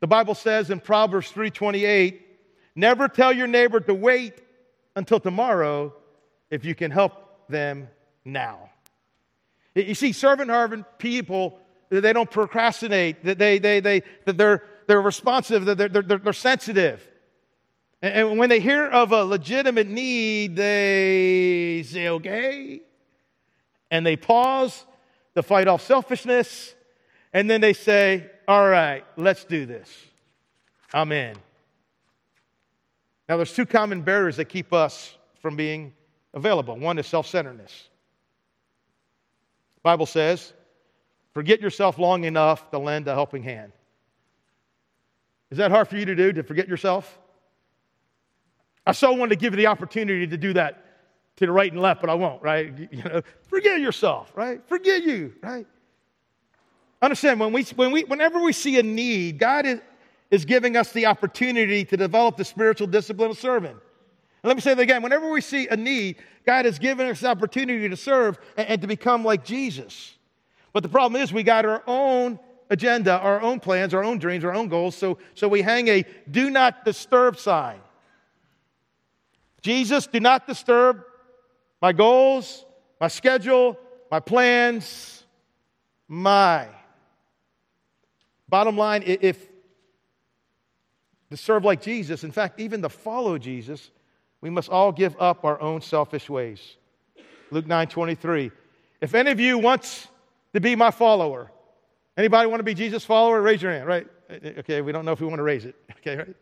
[0.02, 2.22] The Bible says in Proverbs 3:28,
[2.76, 4.42] "Never tell your neighbor to wait
[4.96, 5.94] until tomorrow
[6.50, 7.88] if you can help them
[8.26, 8.70] now."
[9.74, 13.24] You see, servant hearted people, they don't procrastinate.
[13.24, 15.66] They, they, they, they're, they're responsive.
[15.66, 17.08] They're, they're, they're sensitive.
[18.02, 22.82] And when they hear of a legitimate need, they say, okay.
[23.92, 24.86] And they pause
[25.36, 26.74] to fight off selfishness.
[27.32, 29.90] And then they say, all right, let's do this.
[30.94, 31.38] I'm in.
[33.30, 35.94] Now, there's two common barriers that keep us from being
[36.34, 36.76] available.
[36.76, 37.90] One is self centeredness.
[39.84, 40.54] Bible says,
[41.34, 43.72] forget yourself long enough to lend a helping hand.
[45.50, 47.20] Is that hard for you to do, to forget yourself?
[48.86, 50.86] I so wanted to give you the opportunity to do that
[51.38, 52.74] to the right and left, but I won't, right?
[52.92, 54.62] You know, forget yourself, right?
[54.68, 55.66] Forget you, right?
[57.02, 59.80] Understand, when we, when we, whenever we see a need, God is,
[60.30, 63.76] is giving us the opportunity to develop the spiritual discipline of serving.
[64.44, 65.04] Let me say that again.
[65.04, 68.82] Whenever we see a need, God has given us the opportunity to serve and, and
[68.82, 70.16] to become like Jesus.
[70.74, 74.44] But the problem is we got our own agenda, our own plans, our own dreams,
[74.44, 74.96] our own goals.
[74.96, 77.80] So, so we hang a do not disturb sign.
[79.62, 81.04] Jesus, do not disturb
[81.82, 82.66] my goals,
[83.00, 83.78] my schedule,
[84.10, 85.24] my plans,
[86.08, 86.68] my.
[88.50, 89.48] Bottom line, if
[91.30, 93.92] to serve like Jesus, in fact, even to follow Jesus,
[94.42, 96.76] we must all give up our own selfish ways.
[97.52, 98.52] Luke 9 23.
[99.02, 100.08] If any of you wants
[100.54, 101.52] to be my follower,
[102.18, 103.42] anybody want to be Jesus' follower?
[103.42, 104.08] Raise your hand, right?
[104.30, 106.36] Okay, we don't know if we want to raise it, okay, right?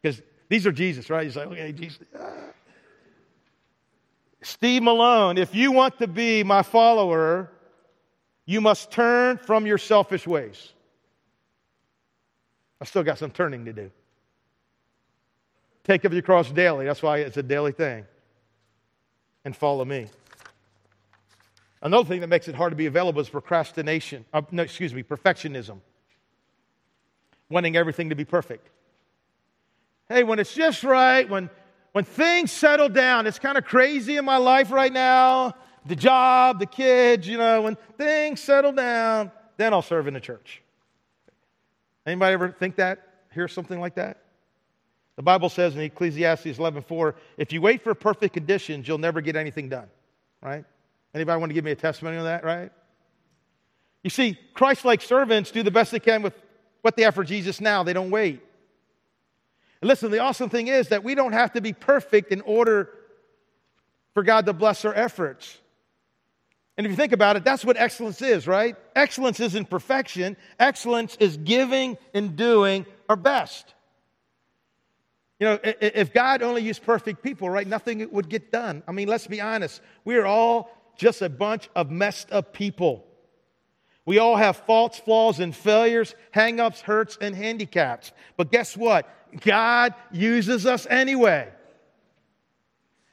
[0.00, 1.24] Because these are Jesus, right?
[1.24, 2.06] He's like, okay, Jesus.
[4.42, 7.50] Steve Malone, if you want to be my follower,
[8.44, 10.72] you must turn from your selfish ways.
[12.80, 13.90] I still got some turning to do.
[15.84, 16.86] Take up your cross daily.
[16.86, 18.06] That's why it's a daily thing.
[19.44, 20.08] And follow me.
[21.82, 24.24] Another thing that makes it hard to be available is procrastination.
[24.32, 25.80] Uh, no, excuse me, perfectionism.
[27.50, 28.70] Wanting everything to be perfect.
[30.08, 31.50] Hey, when it's just right, when
[31.94, 35.54] when things settle down, it's kind of crazy in my life right now.
[35.86, 40.20] The job, the kids, you know, when things settle down, then I'll serve in the
[40.20, 40.60] church.
[42.04, 43.06] Anybody ever think that?
[43.32, 44.23] Hear something like that?
[45.16, 49.36] The Bible says in Ecclesiastes 11:4, if you wait for perfect conditions, you'll never get
[49.36, 49.88] anything done.
[50.42, 50.64] Right?
[51.14, 52.72] Anybody want to give me a testimony on that, right?
[54.02, 56.34] You see, Christ-like servants do the best they can with
[56.82, 57.82] what they have for Jesus now.
[57.82, 58.42] They don't wait.
[59.80, 62.90] And listen, the awesome thing is that we don't have to be perfect in order
[64.12, 65.58] for God to bless our efforts.
[66.76, 68.76] And if you think about it, that's what excellence is, right?
[68.96, 73.73] Excellence isn't perfection, excellence is giving and doing our best.
[75.40, 78.82] You know, if God only used perfect people, right, nothing would get done.
[78.86, 79.80] I mean, let's be honest.
[80.04, 83.04] We are all just a bunch of messed up people.
[84.06, 88.12] We all have faults, flaws, and failures, hangups, hurts, and handicaps.
[88.36, 89.08] But guess what?
[89.40, 91.48] God uses us anyway.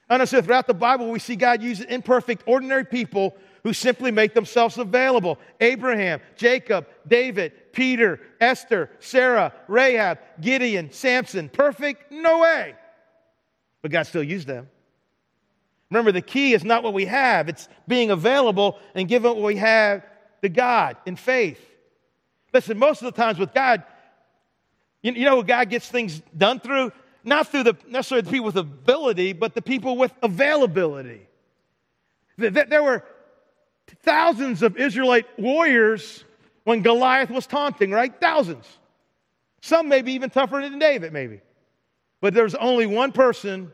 [0.10, 4.78] Honestly, throughout the Bible, we see God use imperfect, ordinary people who simply make themselves
[4.78, 5.38] available.
[5.60, 11.50] Abraham, Jacob, David, Peter, Esther, Sarah, Rahab, Gideon, Samson.
[11.50, 12.12] Perfect?
[12.12, 12.76] No way.
[13.82, 14.70] But God still used them.
[15.90, 19.58] Remember, the key is not what we have, it's being available and giving what we
[19.58, 20.04] have
[20.42, 21.60] to God in faith.
[22.54, 23.84] Listen, most of the times with God,
[25.02, 26.92] you, know who God gets things done through?
[27.24, 31.28] Not through the necessarily the people with ability, but the people with availability.
[32.38, 33.04] There were
[34.00, 36.24] thousands of Israelite warriors
[36.64, 38.14] when Goliath was taunting, right?
[38.20, 38.66] Thousands.
[39.62, 41.42] Some maybe even tougher than David, maybe.
[42.20, 43.72] But there's only one person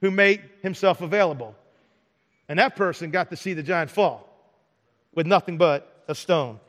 [0.00, 1.54] who made himself available.
[2.48, 4.28] And that person got to see the giant fall
[5.14, 6.60] with nothing but a stone.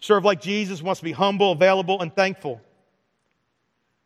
[0.00, 2.60] Serve like Jesus must be humble, available, and thankful.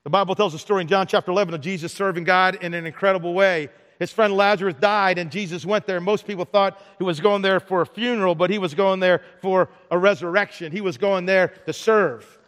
[0.04, 2.87] The Bible tells a story in John chapter 11 of Jesus serving God in an
[2.87, 3.68] incredible way.
[3.98, 6.00] His friend Lazarus died, and Jesus went there.
[6.00, 9.22] Most people thought he was going there for a funeral, but he was going there
[9.42, 10.70] for a resurrection.
[10.70, 12.38] He was going there to serve.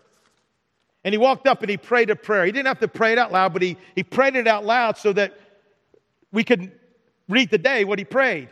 [1.02, 2.44] And he walked up and he prayed a prayer.
[2.44, 4.96] He didn't have to pray it out loud, but he, he prayed it out loud
[4.96, 5.38] so that
[6.30, 6.72] we could
[7.28, 8.50] read today what he prayed.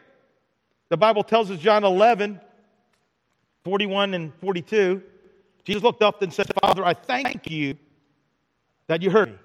[0.89, 2.41] The Bible tells us, John 11,
[3.65, 5.03] 41 and 42,
[5.65, 7.77] Jesus looked up and said, Father, I thank you
[8.87, 9.39] that you heard me.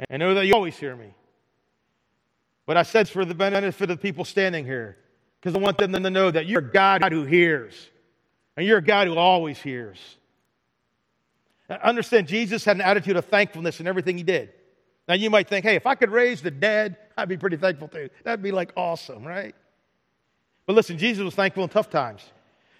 [0.00, 1.14] And I know that you always hear me.
[2.68, 4.98] But I said for the benefit of the people standing here,
[5.40, 7.88] because I want them to know that you're a God who hears,
[8.58, 9.98] and you're a God who always hears.
[11.82, 14.50] Understand, Jesus had an attitude of thankfulness in everything he did.
[15.08, 17.88] Now, you might think, hey, if I could raise the dead, I'd be pretty thankful
[17.88, 18.10] too.
[18.22, 19.54] That'd be like awesome, right?
[20.66, 22.20] But listen, Jesus was thankful in tough times.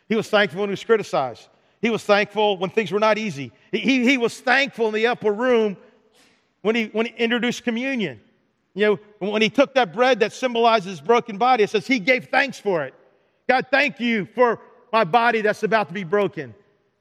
[0.07, 1.49] He was thankful when he was criticized.
[1.81, 3.53] He was thankful when things were not easy.
[3.73, 5.79] He, he was thankful in the upper room
[6.61, 8.21] when he, when he introduced communion.
[8.75, 11.99] You know, when he took that bread that symbolizes his broken body, it says he
[11.99, 12.95] gave thanks for it.
[13.49, 14.61] God, thank you for
[14.93, 16.55] my body that's about to be broken.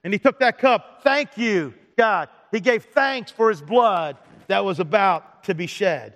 [0.04, 1.02] And he took that cup.
[1.04, 2.30] Thank you, God.
[2.52, 6.16] He gave thanks for his blood that was about to be shed.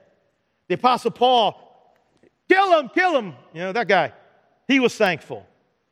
[0.68, 1.94] The Apostle Paul,
[2.48, 3.34] kill him, kill him.
[3.54, 4.14] You know, that guy.
[4.68, 5.46] He was thankful.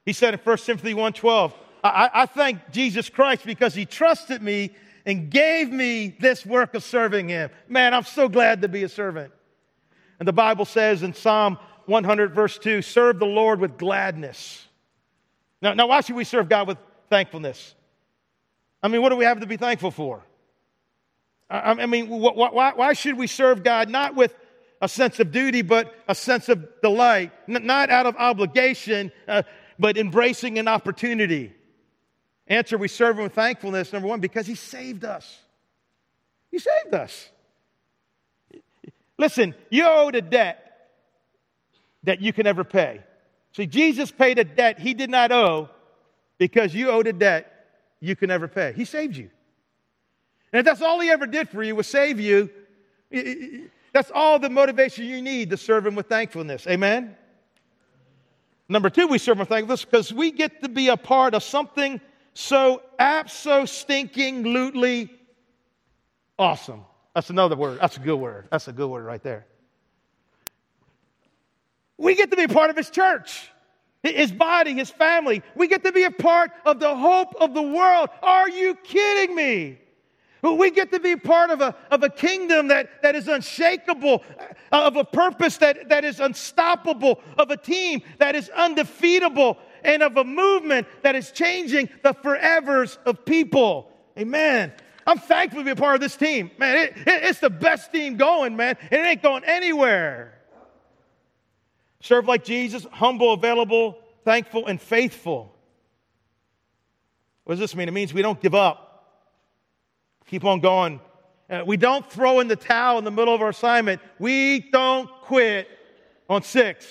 [0.06, 1.54] He said in 1 Timothy 1.12,
[1.84, 4.72] I, I thank Jesus Christ because he trusted me
[5.06, 7.50] and gave me this work of serving him.
[7.68, 9.34] Man, I'm so glad to be a servant.
[10.20, 14.68] And the Bible says in Psalm 100, verse 2, serve the Lord with gladness.
[15.62, 16.78] Now, now why should we serve God with
[17.10, 17.74] thankfulness?
[18.84, 20.24] I mean, what do we have to be thankful for?
[21.50, 24.34] I, I mean, why, why should we serve God not with
[24.82, 29.44] a sense of duty, but a sense of delight, not out of obligation, uh,
[29.78, 31.54] but embracing an opportunity?
[32.48, 35.40] Answer, we serve Him with thankfulness, number one, because He saved us.
[36.52, 37.30] He saved us.
[39.20, 40.88] Listen, you owed a debt
[42.04, 43.02] that you can never pay.
[43.52, 45.70] See, Jesus paid a debt he did not owe
[46.38, 47.68] because you owed a debt
[48.00, 48.72] you can never pay.
[48.72, 49.30] He saved you.
[50.54, 52.50] And if that's all he ever did for you was save you,
[53.92, 56.66] that's all the motivation you need to serve him with thankfulness.
[56.66, 57.16] Amen?
[58.70, 61.44] Number two, we serve him with thankfulness because we get to be a part of
[61.44, 62.00] something
[62.34, 65.10] so abso stinking lootly
[66.38, 66.86] awesome.
[67.20, 67.80] That's another word.
[67.82, 68.48] That's a good word.
[68.50, 69.46] That's a good word right there.
[71.98, 73.52] We get to be part of his church,
[74.04, 75.44] his body, his family.
[75.54, 78.08] We get to be a part of the hope of the world.
[78.24, 79.80] Are you kidding me?
[80.42, 84.24] We get to be part of a, of a kingdom that, that is unshakable,
[84.72, 90.04] uh, of a purpose that, that is unstoppable, of a team that is undefeatable, and
[90.04, 93.92] of a movement that is changing the forevers of people.
[94.18, 94.72] Amen.
[95.10, 96.52] I'm thankful to be a part of this team.
[96.60, 98.78] Man, it, it, it's the best team going, man.
[98.92, 100.36] And It ain't going anywhere.
[102.02, 105.52] Serve like Jesus, humble, available, thankful, and faithful.
[107.44, 107.88] What does this mean?
[107.88, 109.26] It means we don't give up.
[110.28, 111.00] Keep on going.
[111.50, 114.02] Uh, we don't throw in the towel in the middle of our assignment.
[114.20, 115.68] We don't quit
[116.30, 116.86] on six,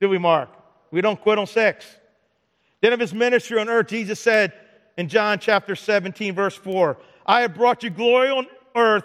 [0.00, 0.50] do we, Mark?
[0.92, 1.84] We don't quit on six.
[2.80, 4.52] Then of his ministry on earth, Jesus said
[4.96, 6.96] in John chapter 17, verse 4,
[7.26, 9.04] I have brought you glory on earth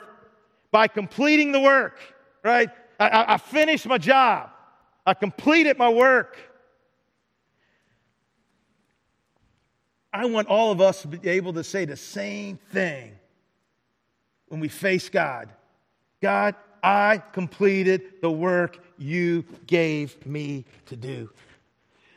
[0.72, 1.98] by completing the work,
[2.44, 2.70] right?
[3.00, 4.50] I, I, I finished my job.
[5.06, 6.38] I completed my work.
[10.14, 13.14] I want all of us to be able to say the same thing
[14.48, 15.50] when we face God
[16.22, 21.30] God, I completed the work you gave me to do.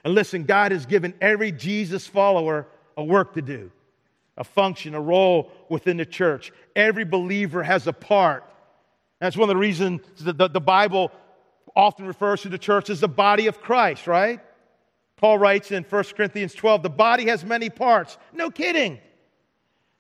[0.04, 3.70] And listen, God has given every Jesus follower a work to do,
[4.36, 6.52] a function, a role within the church.
[6.74, 8.44] Every believer has a part.
[9.20, 11.12] That's one of the reasons that the, the Bible
[11.76, 14.40] often refers to the church as the body of Christ, right?
[15.16, 18.18] Paul writes in 1 Corinthians 12 the body has many parts.
[18.32, 18.98] No kidding.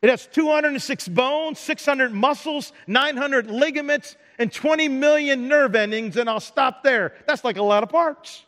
[0.02, 6.40] It has 206 bones, 600 muscles, 900 ligaments, and 20 million nerve endings, and I'll
[6.40, 7.14] stop there.
[7.26, 8.44] That's like a lot of parts.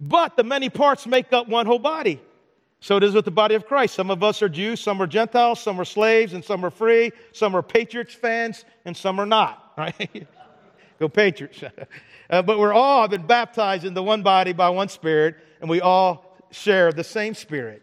[0.00, 2.22] But the many parts make up one whole body.
[2.84, 3.94] So it is with the body of Christ.
[3.94, 7.12] Some of us are Jews, some are Gentiles, some are slaves, and some are free.
[7.32, 9.72] Some are Patriots fans, and some are not.
[9.78, 10.28] Right?
[11.00, 11.64] Go Patriots.
[12.30, 16.36] uh, but we're all been baptized into one body by one Spirit, and we all
[16.50, 17.82] share the same Spirit.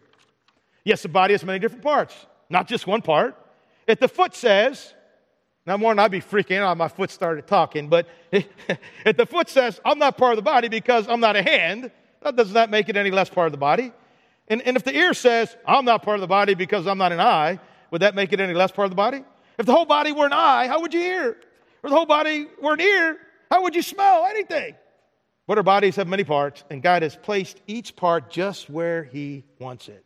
[0.84, 2.14] Yes, the body has many different parts,
[2.48, 3.36] not just one part.
[3.88, 4.94] If the foot says,
[5.66, 9.48] now more than I'd be freaking out, my foot started talking, but if the foot
[9.48, 11.90] says, I'm not part of the body because I'm not a hand,
[12.22, 13.92] that does not make it any less part of the body.
[14.48, 17.12] And, and if the ear says, I'm not part of the body because I'm not
[17.12, 17.58] an eye,
[17.90, 19.22] would that make it any less part of the body?
[19.58, 21.36] If the whole body were an eye, how would you hear?
[21.82, 23.18] Or the whole body were an ear,
[23.50, 24.74] how would you smell anything?
[25.46, 29.44] But our bodies have many parts, and God has placed each part just where He
[29.58, 30.04] wants it.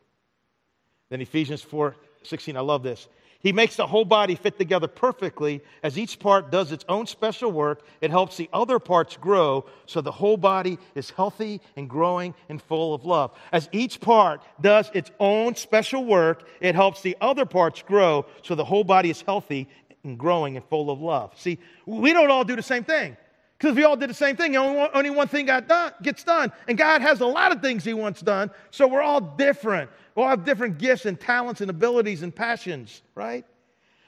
[1.10, 3.08] Then Ephesians 4 16, I love this.
[3.46, 5.60] He makes the whole body fit together perfectly.
[5.84, 10.00] As each part does its own special work, it helps the other parts grow so
[10.00, 13.30] the whole body is healthy and growing and full of love.
[13.52, 18.56] As each part does its own special work, it helps the other parts grow so
[18.56, 19.68] the whole body is healthy
[20.02, 21.30] and growing and full of love.
[21.38, 23.16] See, we don't all do the same thing.
[23.56, 26.52] Because if we all did the same thing, only one, thing got done, gets done.
[26.68, 29.90] And God has a lot of things He wants done, so we're all different.
[30.14, 33.46] We all have different gifts and talents and abilities and passions, right?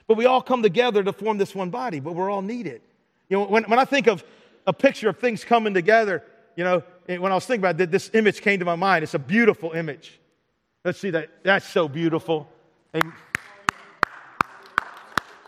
[0.07, 2.81] But we all come together to form this one body, but we're all needed.
[3.27, 4.23] You know, when, when I think of
[4.67, 6.23] a picture of things coming together,
[6.55, 9.03] you know, when I was thinking about it, this image came to my mind.
[9.03, 10.19] It's a beautiful image.
[10.83, 11.29] Let's see that.
[11.43, 12.47] That's so beautiful.
[12.93, 13.13] And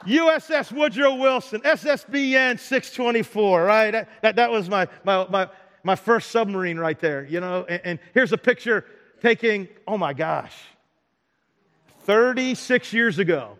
[0.05, 4.07] USS Woodrow Wilson, SSBN 624, right?
[4.21, 5.49] That, that, was my, my, my,
[5.83, 7.65] my first submarine right there, you know?
[7.67, 8.85] And, and here's a picture
[9.21, 10.55] taking, oh my gosh,
[12.05, 13.57] 36 years ago.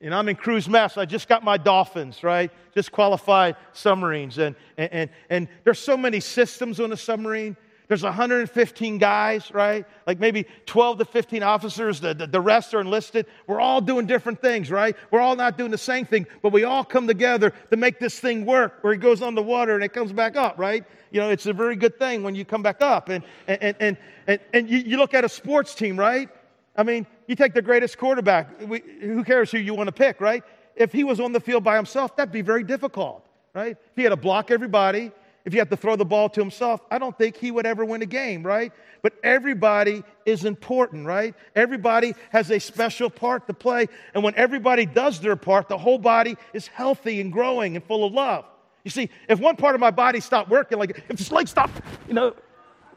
[0.00, 1.00] And I'm in cruise master.
[1.00, 2.50] I just got my dolphins, right?
[2.74, 4.36] Just qualified submarines.
[4.38, 7.56] And, and, and, and there's so many systems on a submarine.
[7.92, 9.84] There's 115 guys, right?
[10.06, 12.00] Like maybe 12 to 15 officers.
[12.00, 13.26] The, the, the, rest are enlisted.
[13.46, 14.96] We're all doing different things, right?
[15.10, 18.18] We're all not doing the same thing, but we all come together to make this
[18.18, 20.86] thing work where it goes on the water and it comes back up, right?
[21.10, 23.10] You know, it's a very good thing when you come back up.
[23.10, 26.30] And, and, and, and, and you, you look at a sports team, right?
[26.74, 28.58] I mean, you take the greatest quarterback.
[28.66, 30.42] We, who cares who you want to pick, right?
[30.76, 33.72] If he was on the field by himself, that'd be very difficult, right?
[33.72, 35.12] If he had to block everybody,
[35.44, 37.84] if you had to throw the ball to himself, I don't think he would ever
[37.84, 38.72] win a game, right?
[39.02, 41.34] But everybody is important, right?
[41.56, 43.88] Everybody has a special part to play.
[44.14, 48.04] And when everybody does their part, the whole body is healthy and growing and full
[48.04, 48.44] of love.
[48.84, 51.80] You see, if one part of my body stopped working, like if this leg stopped,
[52.06, 52.34] you know,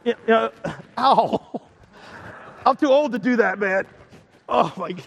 [0.04, 0.52] you know
[0.98, 1.62] ow.
[2.66, 3.86] I'm too old to do that, man.
[4.48, 5.04] Oh my God.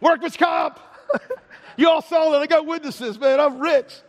[0.00, 0.78] Workman's comp.
[1.78, 2.42] you all saw that.
[2.42, 3.40] I got witnesses, man.
[3.40, 4.02] I'm rich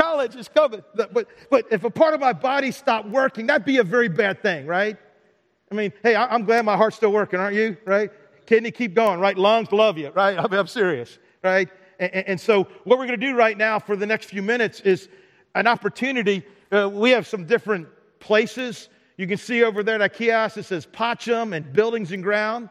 [0.00, 0.82] college is coming.
[0.94, 4.42] But, but if a part of my body stopped working, that'd be a very bad
[4.42, 4.96] thing, right?
[5.70, 7.76] I mean, hey, I'm glad my heart's still working, aren't you?
[7.84, 8.10] Right?
[8.46, 9.36] Kidney, keep going, right?
[9.36, 10.36] Lungs, love you, right?
[10.36, 11.68] I I'm serious, right?
[12.00, 14.80] And, and, so, what we're going to do right now for the next few minutes
[14.80, 15.08] is
[15.54, 16.42] an opportunity.
[16.72, 17.86] Uh, we have some different
[18.18, 18.88] places.
[19.18, 22.70] You can see over there that kiosk that says Pacham and Buildings and Ground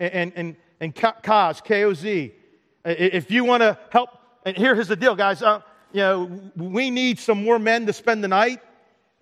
[0.00, 2.34] and, and, and KOZ, K-O-Z.
[2.84, 4.10] If you want to help,
[4.44, 5.40] and here's the deal, guys.
[5.40, 5.60] Uh,
[5.94, 8.60] you know, we need some more men to spend the night.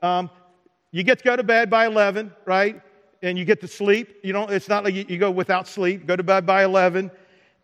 [0.02, 0.30] Um,
[0.90, 2.80] you get to go to bed by 11, right?
[3.22, 4.16] And you get to sleep.
[4.24, 6.06] You don't, it's not like you, you go without sleep.
[6.06, 7.10] Go to bed by 11.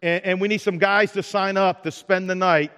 [0.03, 2.71] And, and, we need some guys to sign up to spend the night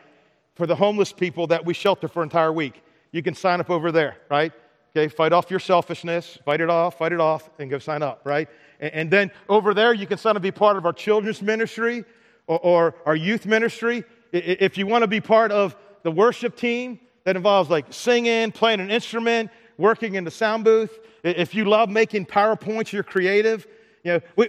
[0.55, 2.81] for the homeless people that we shelter for an entire week.
[3.11, 4.53] You can sign up over there, right?
[4.97, 8.20] Okay, fight off your selfishness, fight it off, fight it off, and go sign up,
[8.24, 8.49] right?
[8.78, 11.43] And, and then over there, you can sign up to be part of our children's
[11.43, 12.05] ministry
[12.47, 14.05] or, or our youth ministry.
[14.33, 18.80] If you want to be part of the worship team that involves like singing, playing
[18.80, 20.98] an instrument, working in the sound booth.
[21.22, 23.66] If you love making PowerPoints, you're creative.
[24.05, 24.48] You know, we,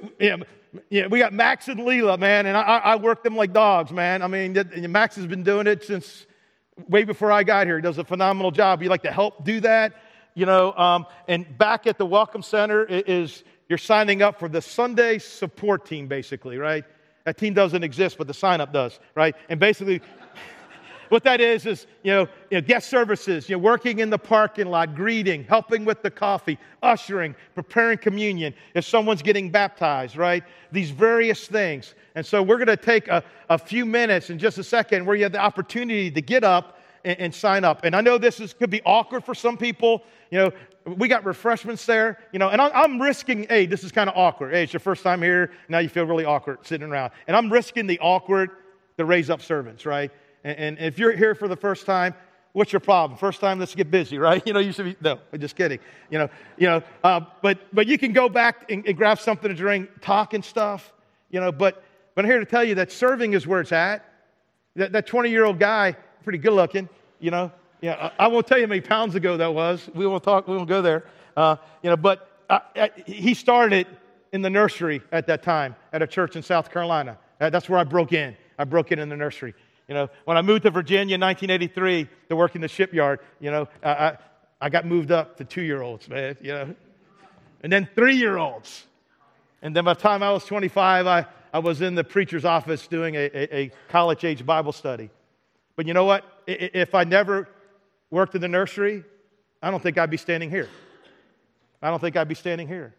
[0.89, 3.91] you know, we got Max and Leela, man, and I, I work them like dogs,
[3.91, 4.22] man.
[4.22, 4.58] I mean,
[4.89, 6.26] Max has been doing it since
[6.88, 7.76] way before I got here.
[7.76, 8.82] He does a phenomenal job.
[8.82, 9.93] You like to help do that,
[10.34, 10.72] you know.
[10.74, 15.86] Um, and back at the Welcome Center is you're signing up for the Sunday support
[15.86, 16.86] team, basically, right?
[17.26, 19.36] That team doesn't exist, but the sign up does, right?
[19.49, 20.02] And basically,
[21.12, 24.18] what that is, is, you know, you know, guest services, you know, working in the
[24.18, 30.41] parking lot, greeting, helping with the coffee, ushering, preparing communion, if someone's getting baptized, right?
[30.72, 31.95] These various things.
[32.16, 35.18] And so we're going to take a, a few minutes in just a second where
[35.18, 37.82] you have the opportunity to get up and, and sign up.
[37.84, 40.03] And I know this is, could be awkward for some people.
[40.30, 40.51] You know,
[40.86, 44.16] we got refreshments there, you know, and I'm, I'm risking, hey, this is kind of
[44.16, 44.53] awkward.
[44.53, 45.51] Hey, it's your first time here.
[45.68, 47.12] Now you feel really awkward sitting around.
[47.28, 48.51] And I'm risking the awkward
[48.97, 50.09] to raise up servants, right?
[50.44, 52.14] And, and if you're here for the first time,
[52.54, 53.18] what's your problem?
[53.18, 54.42] First time, let's get busy, right?
[54.52, 55.80] You know, you should be, no, I'm just kidding.
[56.10, 59.50] You know, you know, uh, but, but you can go back and, and, grab something
[59.50, 60.94] to drink, talk and stuff,
[61.30, 61.84] you know, but,
[62.16, 64.06] but I'm here to tell you that serving is where it's at.
[64.76, 66.88] That 20 year old guy, pretty good looking,
[67.20, 69.89] you know, yeah, I, I, won't tell you how many pounds ago that was.
[69.94, 71.04] We won't talk, we won't go there,
[71.36, 73.88] uh, you know, but uh, uh he started
[74.32, 77.18] in the nursery at that time at a church in South Carolina.
[77.39, 78.36] Uh, that's where I broke in.
[78.58, 79.54] I broke in in the nursery.
[79.92, 83.52] You know, when I moved to Virginia in 1983 to work in the shipyard, you
[83.52, 84.16] know, I,
[84.62, 86.76] I got moved up to two year olds, man, you know,
[87.62, 88.86] and then three year olds.
[89.62, 92.88] And then by the time I was 25, I, I was in the preacher's office
[92.88, 95.10] doing a, a, a college age Bible study.
[95.76, 96.24] But you know what?
[96.48, 97.50] If I never
[98.10, 99.04] worked in the nursery,
[99.62, 100.70] I don't think I'd be standing here.
[101.82, 102.96] I don't think I'd be standing here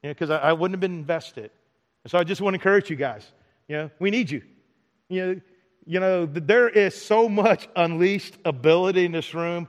[0.00, 1.50] because you know, I, I wouldn't have been invested.
[2.04, 3.26] And so I just want to encourage you guys.
[3.66, 4.42] You know, we need you.
[5.08, 5.40] You know,
[5.86, 9.68] you know, there is so much unleashed ability in this room,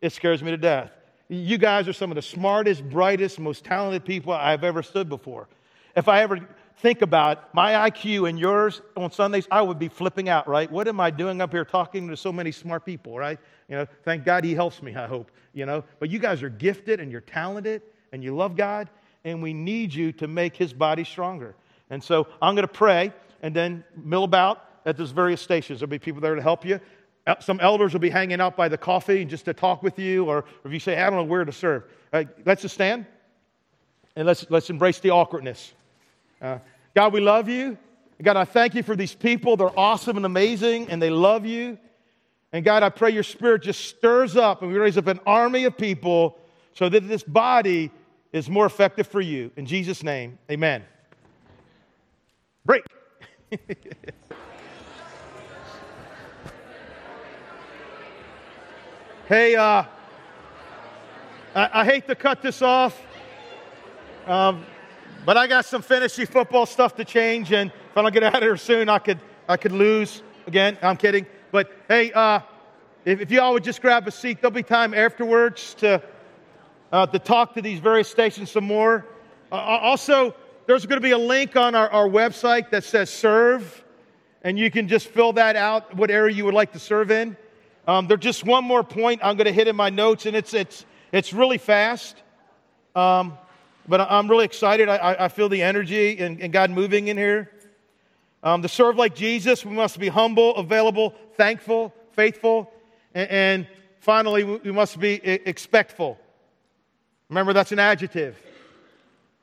[0.00, 0.90] it scares me to death.
[1.28, 5.48] You guys are some of the smartest, brightest, most talented people I've ever stood before.
[5.96, 6.46] If I ever
[6.78, 10.70] think about my IQ and yours on Sundays, I would be flipping out, right?
[10.70, 13.38] What am I doing up here talking to so many smart people, right?
[13.68, 15.84] You know, thank God he helps me, I hope, you know.
[15.98, 17.82] But you guys are gifted and you're talented
[18.12, 18.90] and you love God,
[19.24, 21.54] and we need you to make his body stronger.
[21.88, 23.12] And so I'm going to pray
[23.42, 25.80] and then mill about at those various stations.
[25.80, 26.80] There'll be people there to help you.
[27.40, 30.44] Some elders will be hanging out by the coffee just to talk with you, or
[30.64, 31.84] if you say, I don't know where to serve.
[32.12, 33.06] Right, let's just stand
[34.16, 35.72] and let's, let's embrace the awkwardness.
[36.40, 36.58] Uh,
[36.94, 37.78] God, we love you.
[38.20, 39.56] God, I thank you for these people.
[39.56, 41.78] They're awesome and amazing, and they love you.
[42.52, 45.64] And God, I pray your spirit just stirs up and we raise up an army
[45.64, 46.38] of people
[46.74, 47.90] so that this body
[48.32, 49.50] is more effective for you.
[49.56, 50.84] In Jesus' name, amen.
[52.64, 52.84] Break.
[59.28, 59.84] Hey, uh,
[61.54, 63.00] I, I hate to cut this off,
[64.26, 64.66] um,
[65.24, 68.34] but I got some fantasy football stuff to change, and if I don't get out
[68.34, 70.76] of here soon, I could, I could lose again.
[70.82, 71.24] I'm kidding.
[71.52, 72.40] But hey, uh,
[73.04, 76.02] if, if you all would just grab a seat, there'll be time afterwards to,
[76.90, 79.06] uh, to talk to these various stations some more.
[79.52, 80.34] Uh, also,
[80.66, 83.84] there's going to be a link on our, our website that says serve,
[84.42, 87.36] and you can just fill that out, what area you would like to serve in.
[87.86, 90.54] Um, there's just one more point I'm going to hit in my notes, and it's,
[90.54, 92.16] it's, it's really fast.
[92.94, 93.36] Um,
[93.88, 94.88] but I'm really excited.
[94.88, 97.50] I, I feel the energy and, and, God moving in here.
[98.44, 102.72] Um, to serve like Jesus, we must be humble, available, thankful, faithful,
[103.14, 103.66] and, and
[104.00, 106.18] finally, we must be expectful.
[107.28, 108.36] Remember, that's an adjective.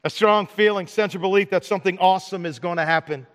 [0.03, 3.27] A strong feeling, sense of belief that something awesome is going to happen.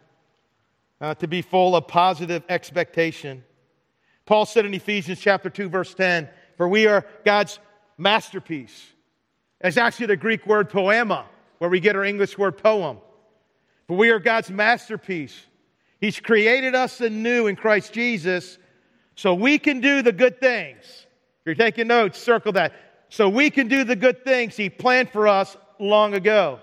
[1.00, 3.44] Uh, to be full of positive expectation.
[4.26, 7.58] Paul said in Ephesians chapter 2, verse 10, For we are God's
[7.98, 8.92] masterpiece.
[9.60, 11.26] It's actually the Greek word poema,
[11.58, 12.98] where we get our English word poem.
[13.86, 15.38] For we are God's masterpiece.
[16.00, 18.58] He's created us anew in Christ Jesus
[19.14, 20.84] so we can do the good things.
[20.84, 22.72] If you're taking notes, circle that.
[23.08, 26.60] So we can do the good things He planned for us long ago.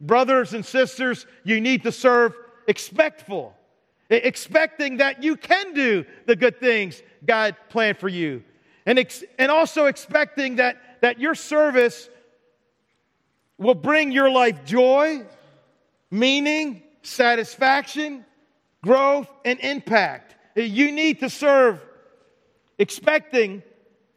[0.00, 2.34] Brothers and sisters, you need to serve
[2.68, 3.54] expectful,
[4.08, 8.44] expecting that you can do the good things God planned for you.
[8.84, 12.08] And, ex- and also expecting that, that your service
[13.58, 15.24] will bring your life joy,
[16.10, 18.24] meaning, satisfaction,
[18.82, 20.34] growth, and impact.
[20.54, 21.80] You need to serve
[22.78, 23.62] expecting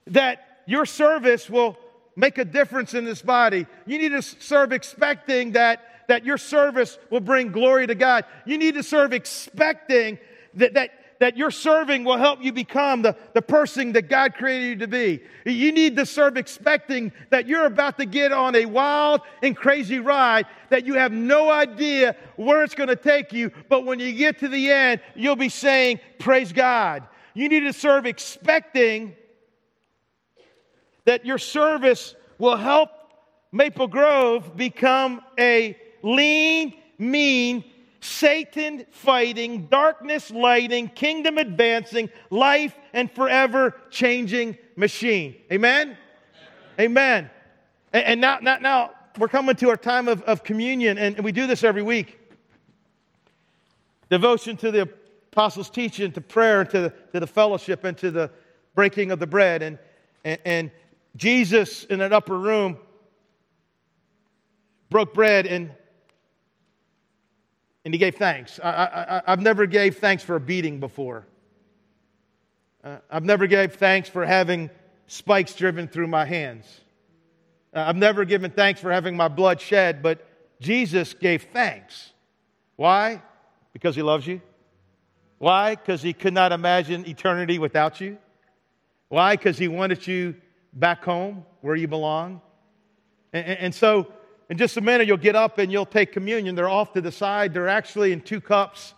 [0.08, 1.78] that your service will
[2.16, 3.66] make a difference in this body.
[3.86, 8.26] You need to serve expecting that, that your service will bring glory to God.
[8.44, 10.18] You need to serve expecting
[10.56, 10.90] that, that,
[11.20, 14.88] that your serving will help you become the, the person that God created you to
[14.88, 15.22] be.
[15.46, 20.00] You need to serve expecting that you're about to get on a wild and crazy
[20.00, 24.12] ride that you have no idea where it's going to take you, but when you
[24.14, 27.04] get to the end, you'll be saying, Praise God.
[27.36, 29.16] You need to serve expecting
[31.06, 32.90] that your service will help
[33.52, 37.64] Maple Grove become a lean, mean,
[38.02, 45.36] Satan fighting, darkness lighting, kingdom advancing, life and forever changing machine.
[45.52, 45.98] Amen?
[46.80, 47.30] Amen.
[47.92, 51.34] And, and now, now, now, we're coming to our time of, of communion, and we
[51.34, 52.18] do this every week.
[54.10, 54.90] Devotion to the
[55.32, 58.32] apostles' teaching, to prayer, to the, to the fellowship, and to the
[58.76, 59.62] breaking of the bread.
[59.62, 59.78] And,
[60.24, 60.72] and, and
[61.18, 62.78] Jesus in an upper room
[64.90, 65.72] broke bread and
[67.86, 68.60] and he gave thanks.
[68.62, 71.26] I, have never gave thanks for a beating before.
[72.84, 74.70] Uh, I've never gave thanks for having
[75.08, 76.66] spikes driven through my hands.
[77.74, 80.26] Uh, I've never given thanks for having my blood shed, but
[80.60, 82.12] Jesus gave thanks.
[82.76, 83.22] Why?
[83.74, 84.42] Because he loves you.
[85.38, 85.76] Why?
[85.76, 88.18] Because he could not imagine eternity without you.
[89.08, 89.36] Why?
[89.36, 90.36] Because he wanted you
[90.74, 92.42] back home where you belong.
[93.34, 94.12] And, and so
[94.50, 96.56] in just a minute, you'll get up and you'll take communion.
[96.56, 97.54] They're off to the side.
[97.54, 98.96] They're actually in two cups.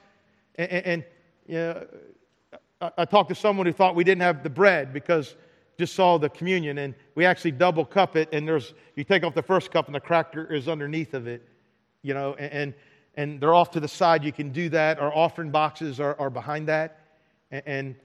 [0.55, 1.05] And, and
[1.45, 1.87] you know,
[2.79, 5.35] I, I talked to someone who thought we didn't have the bread because
[5.77, 8.29] just saw the communion, and we actually double cup it.
[8.31, 11.47] And there's you take off the first cup, and the cracker is underneath of it.
[12.01, 12.73] You know, and
[13.15, 14.23] and they're off to the side.
[14.23, 14.99] You can do that.
[14.99, 16.99] Our offering boxes are, are behind that.
[17.49, 17.95] And, and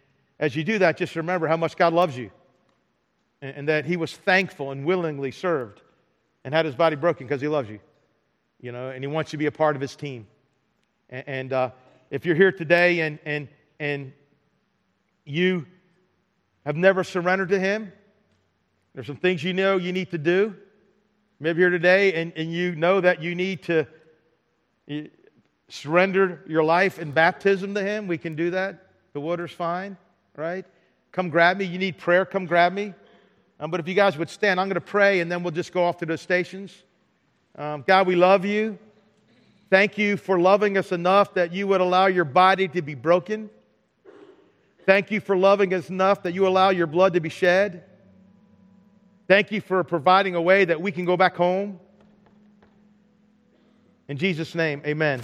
[0.40, 2.30] as you do that, just remember how much God loves you,
[3.40, 5.82] and, and that He was thankful and willingly served
[6.46, 7.80] and had his body broken because he loves you,
[8.60, 10.28] you know, and he wants you to be a part of his team.
[11.10, 11.70] And, and uh,
[12.08, 13.48] if you're here today and, and,
[13.80, 14.12] and
[15.24, 15.66] you
[16.64, 17.92] have never surrendered to him,
[18.94, 20.54] there's some things you know you need to do.
[21.40, 23.86] Maybe here today and, and you know that you need to
[25.68, 28.06] surrender your life in baptism to him.
[28.06, 28.86] We can do that.
[29.14, 29.96] The water's fine,
[30.36, 30.64] right?
[31.10, 31.64] Come grab me.
[31.64, 32.94] You need prayer, come grab me.
[33.58, 35.72] Um, but if you guys would stand, I'm going to pray and then we'll just
[35.72, 36.74] go off to the stations.
[37.56, 38.78] Um, God, we love you.
[39.70, 43.50] Thank you for loving us enough that you would allow your body to be broken.
[44.84, 47.82] Thank you for loving us enough that you allow your blood to be shed.
[49.26, 51.80] Thank you for providing a way that we can go back home.
[54.06, 55.20] In Jesus' name, amen.